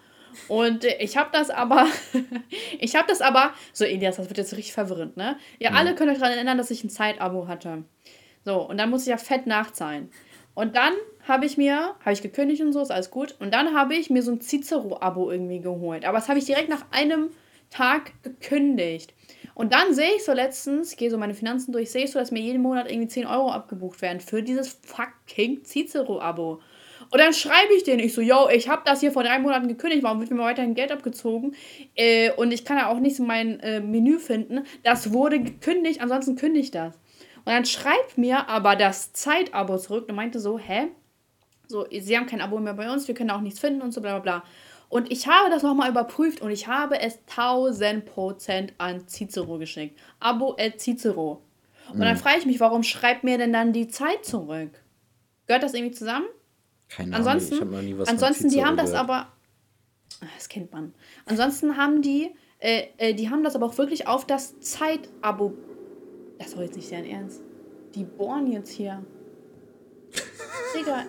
[0.48, 1.88] Und ich habe das aber,
[2.80, 5.38] ich habe das aber, so Elias, das wird jetzt richtig verwirrend, ne?
[5.60, 5.78] Ihr mhm.
[5.78, 7.84] alle könnt euch daran erinnern, dass ich ein Zeitabo hatte.
[8.44, 10.10] So, und dann muss ich ja fett nachzahlen.
[10.54, 10.94] Und dann
[11.28, 13.36] habe ich mir, habe ich gekündigt und so, ist alles gut.
[13.40, 16.06] Und dann habe ich mir so ein Cicero-Abo irgendwie geholt.
[16.06, 17.30] Aber das habe ich direkt nach einem
[17.70, 19.14] Tag gekündigt.
[19.56, 22.20] Und dann sehe ich so letztens, ich gehe so meine Finanzen durch, sehe ich so,
[22.20, 26.62] dass mir jeden Monat irgendwie 10 Euro abgebucht werden für dieses fucking Cicero-Abo.
[27.10, 29.70] Und dann schreibe ich denen, ich so, yo, ich habe das hier vor drei Monaten
[29.70, 31.56] gekündigt, warum wird mir weiterhin Geld abgezogen?
[31.96, 34.66] Äh, und ich kann ja auch nicht so mein äh, Menü finden.
[34.84, 36.96] Das wurde gekündigt, ansonsten kündigt das.
[37.46, 40.88] Und dann schreibt mir aber das Zeitabo zurück und meinte so, hä?
[41.68, 44.02] So, sie haben kein Abo mehr bei uns, wir können auch nichts finden und so
[44.02, 44.44] bla bla bla.
[44.96, 50.00] Und ich habe das nochmal überprüft und ich habe es 1000% an Cicero geschickt.
[50.22, 51.42] Abo at Cicero.
[51.90, 52.04] Und mhm.
[52.04, 54.70] dann frage ich mich, warum schreibt mir denn dann die Zeit zurück?
[55.48, 56.28] Gehört das irgendwie zusammen?
[56.88, 59.34] Keine Ahnung, ansonsten, ich habe noch nie was Ansonsten, die haben das aber.
[60.22, 60.94] Ah, das kennt man.
[61.26, 65.56] Ansonsten haben die, äh, äh, die haben das aber auch wirklich auf das Zeitabo.
[66.40, 67.42] Das war jetzt nicht dein Ernst.
[67.96, 69.04] Die bohren jetzt hier.
[70.74, 71.04] Digga.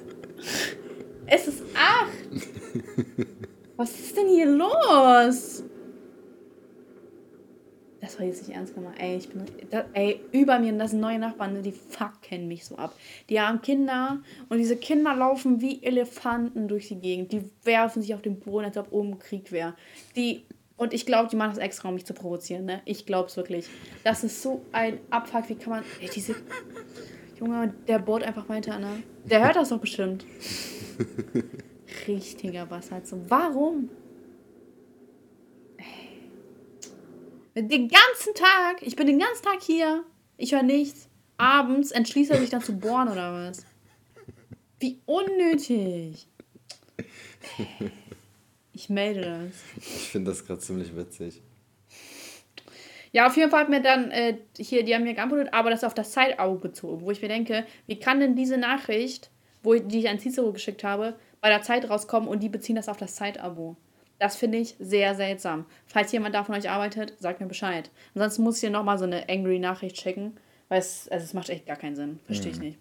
[1.29, 3.27] es ist acht.
[3.77, 5.63] Was ist denn hier los?
[8.01, 9.01] Das war jetzt nicht ernst gemeint.
[9.01, 9.45] Ey, ich bin.
[9.71, 12.95] Das, ey, über mir, das sind neue Nachbarn, die fucken mich so ab.
[13.29, 17.33] Die haben Kinder und diese Kinder laufen wie Elefanten durch die Gegend.
[17.33, 19.75] Die werfen sich auf den Boden, als ob oben Krieg wäre.
[20.15, 20.47] Die.
[20.79, 22.83] Und ich glaube, die machen das extra, um mich zu provozieren, ne?
[22.85, 23.67] Ich glaube es wirklich.
[24.05, 25.49] Das ist so ein Abfuck.
[25.49, 25.85] Wie kann man.
[26.01, 26.37] Ey, diese.
[27.41, 29.03] Junge, der bohrt einfach weiter, ne?
[29.25, 30.25] Der hört das doch bestimmt.
[32.07, 32.69] richtiger.
[33.05, 33.91] So, warum?
[37.55, 40.05] Den ganzen Tag, ich bin den ganzen Tag hier,
[40.37, 41.09] ich höre nichts.
[41.39, 43.65] Abends entschließt er sich dann zu bohren oder was?
[44.79, 46.29] Wie unnötig.
[48.73, 49.63] Ich melde das.
[49.79, 51.41] Ich finde das gerade ziemlich witzig.
[53.13, 55.85] Ja, auf jeden Fall hat mir dann äh, hier, die haben mir geantwortet, aber das
[55.85, 59.31] auf das Zeitauge bezogen, wo ich mir denke, wie kann denn diese Nachricht,
[59.63, 62.77] wo ich, die ich an Cicero geschickt habe, bei der Zeit rauskommen und die beziehen
[62.77, 63.77] das auf das Zeitabo?
[64.19, 65.67] Das finde ich sehr seltsam.
[65.87, 67.91] Falls jemand da von euch arbeitet, sagt mir Bescheid.
[68.15, 70.37] Ansonsten muss ich dir nochmal so eine angry Nachricht schicken,
[70.69, 72.21] weil es, also es macht echt gar keinen Sinn.
[72.25, 72.65] Verstehe ich mhm.
[72.65, 72.79] nicht.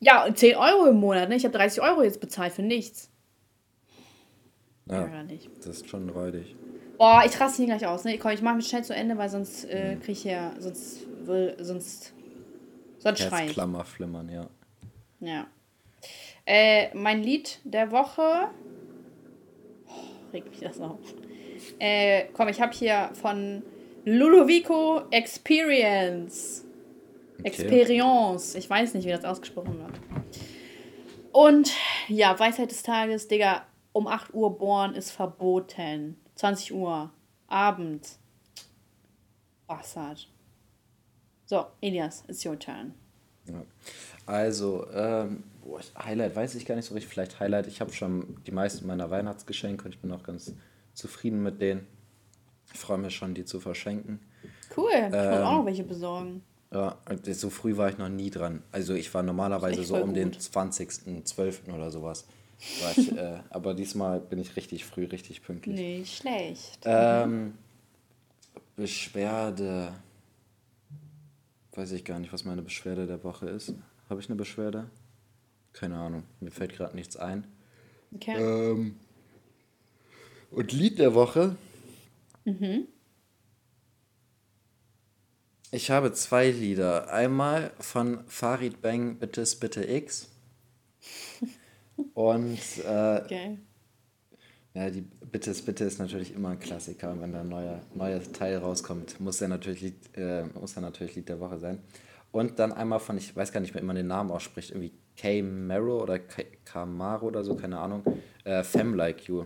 [0.00, 1.36] Ja, und 10 Euro im Monat, ne?
[1.36, 3.10] Ich habe 30 Euro jetzt bezahlt für nichts.
[4.88, 5.08] Ja,
[5.58, 6.54] das ist schon räudig.
[6.96, 8.18] Boah, ich raste hier gleich aus, ne?
[8.18, 10.00] Komm, ich mache mich schnell zu Ende, weil sonst äh, mhm.
[10.00, 12.14] kriege ich ja, sonst will, sonst,
[12.98, 13.52] sonst schrei ich.
[13.52, 14.48] Klammer flimmern, ja.
[15.20, 15.46] Ja.
[16.46, 18.48] Äh, mein Lied der Woche
[20.32, 21.00] regt mich das auf.
[21.78, 23.62] Äh, komm, ich habe hier von
[24.04, 26.64] Ludovico Experience.
[27.40, 27.48] Okay.
[27.48, 28.54] Experience.
[28.54, 30.00] Ich weiß nicht, wie das ausgesprochen wird.
[31.32, 31.72] Und
[32.08, 36.16] ja, Weisheit des Tages, Digga, um 8 Uhr bohren ist verboten.
[36.36, 37.10] 20 Uhr.
[37.48, 38.18] Abend.
[39.66, 40.28] Bastard.
[41.44, 42.94] So, Elias, it's your turn.
[43.46, 43.62] Ja.
[44.26, 47.12] Also, ähm, boah, Highlight weiß ich gar nicht so richtig.
[47.12, 47.66] Vielleicht Highlight.
[47.66, 50.54] Ich habe schon die meisten meiner Weihnachtsgeschenke und ich bin auch ganz
[50.94, 51.86] zufrieden mit denen.
[52.72, 54.20] Ich freue mich schon, die zu verschenken.
[54.76, 56.42] Cool, ich ähm, auch noch welche besorgen.
[56.72, 56.98] Ja,
[57.32, 58.62] so früh war ich noch nie dran.
[58.72, 60.16] Also ich war normalerweise so um gut.
[60.16, 61.72] den 20.12.
[61.72, 62.26] oder sowas.
[62.96, 65.76] Ich, äh, aber diesmal bin ich richtig früh, richtig pünktlich.
[65.76, 66.80] Nicht schlecht.
[66.84, 67.54] Ähm,
[68.74, 69.92] Beschwerde.
[71.72, 73.74] Weiß ich gar nicht, was meine Beschwerde der Woche ist.
[74.08, 74.90] Habe ich eine Beschwerde?
[75.76, 76.22] Keine Ahnung.
[76.40, 77.46] Mir fällt gerade nichts ein.
[78.14, 78.36] Okay.
[78.36, 78.96] Ähm,
[80.50, 81.56] und Lied der Woche.
[82.44, 82.86] Mhm.
[85.70, 87.12] Ich habe zwei Lieder.
[87.12, 90.30] Einmal von Farid Bang Bittes Bitte X.
[92.14, 93.58] Und äh, okay.
[94.74, 97.20] ja, die Bittes Bitte ist natürlich immer ein Klassiker.
[97.20, 101.16] Wenn da ein neuer, neuer Teil rauskommt, muss er natürlich Lied, äh, muss er natürlich
[101.16, 101.82] Lied der Woche sein.
[102.32, 104.92] Und dann einmal von, ich weiß gar nicht mehr, wie man den Namen ausspricht, irgendwie
[105.16, 106.18] Camaro oder
[106.64, 108.02] Camaro oder so, keine Ahnung.
[108.44, 109.44] Äh, Fem Like You.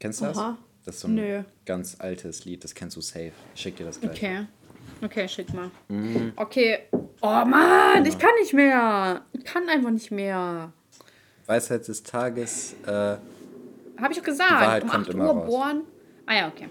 [0.00, 0.38] Kennst du das?
[0.38, 0.58] Aha.
[0.84, 1.42] Das ist so ein Nö.
[1.64, 3.32] ganz altes Lied, das kennst du safe.
[3.54, 4.12] Ich schick dir das gleich.
[4.16, 4.46] Okay.
[5.00, 5.70] Okay, schick mal.
[5.88, 6.32] Mhm.
[6.36, 6.80] Okay.
[7.20, 9.22] Oh Mann, ich kann nicht mehr.
[9.32, 10.72] Ich kann einfach nicht mehr.
[11.46, 12.74] Weisheit des Tages.
[12.84, 13.20] Äh, Habe
[14.12, 14.50] ich auch gesagt.
[14.50, 15.46] Die Wahrheit um kommt 8 immer Uhr raus.
[15.46, 15.82] bohren.
[16.26, 16.68] Ah ja, okay.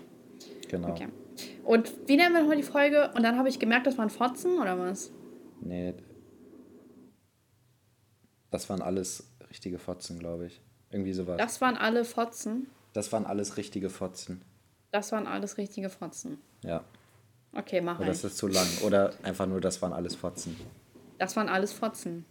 [0.70, 0.90] Genau.
[0.90, 1.08] Okay.
[1.64, 3.12] Und wie nennen wir nochmal die Folge?
[3.16, 5.12] Und dann habe ich gemerkt, das waren Fotzen oder was?
[5.62, 5.94] Nee.
[8.52, 10.62] Das waren alles richtige Fotzen, glaube ich.
[10.92, 11.38] Irgendwie sowas.
[11.38, 12.68] Das waren alle Fotzen?
[12.94, 14.42] Das waren alles richtige Fotzen.
[14.92, 16.38] Das waren alles richtige Fotzen.
[16.64, 16.84] Ja.
[17.54, 18.68] Okay, mach Oder das ist zu lang.
[18.84, 20.56] Oder einfach nur, das waren alles Fotzen.
[21.18, 22.26] Das waren alles Fotzen.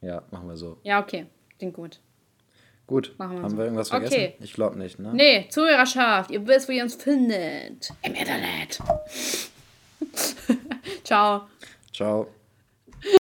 [0.00, 0.78] Ja, machen wir so.
[0.82, 1.26] Ja, okay.
[1.58, 2.00] Klingt gut.
[2.86, 3.14] Gut.
[3.18, 3.56] Machen wir Haben so.
[3.58, 4.14] wir irgendwas vergessen?
[4.14, 4.34] Okay.
[4.40, 5.12] Ich glaube nicht, ne?
[5.14, 6.30] Nee, Zuhörerschaft.
[6.30, 7.92] Ihr wisst, wo ihr uns findet.
[8.02, 8.80] Im Internet.
[11.04, 11.42] Ciao.
[11.92, 12.26] Ciao.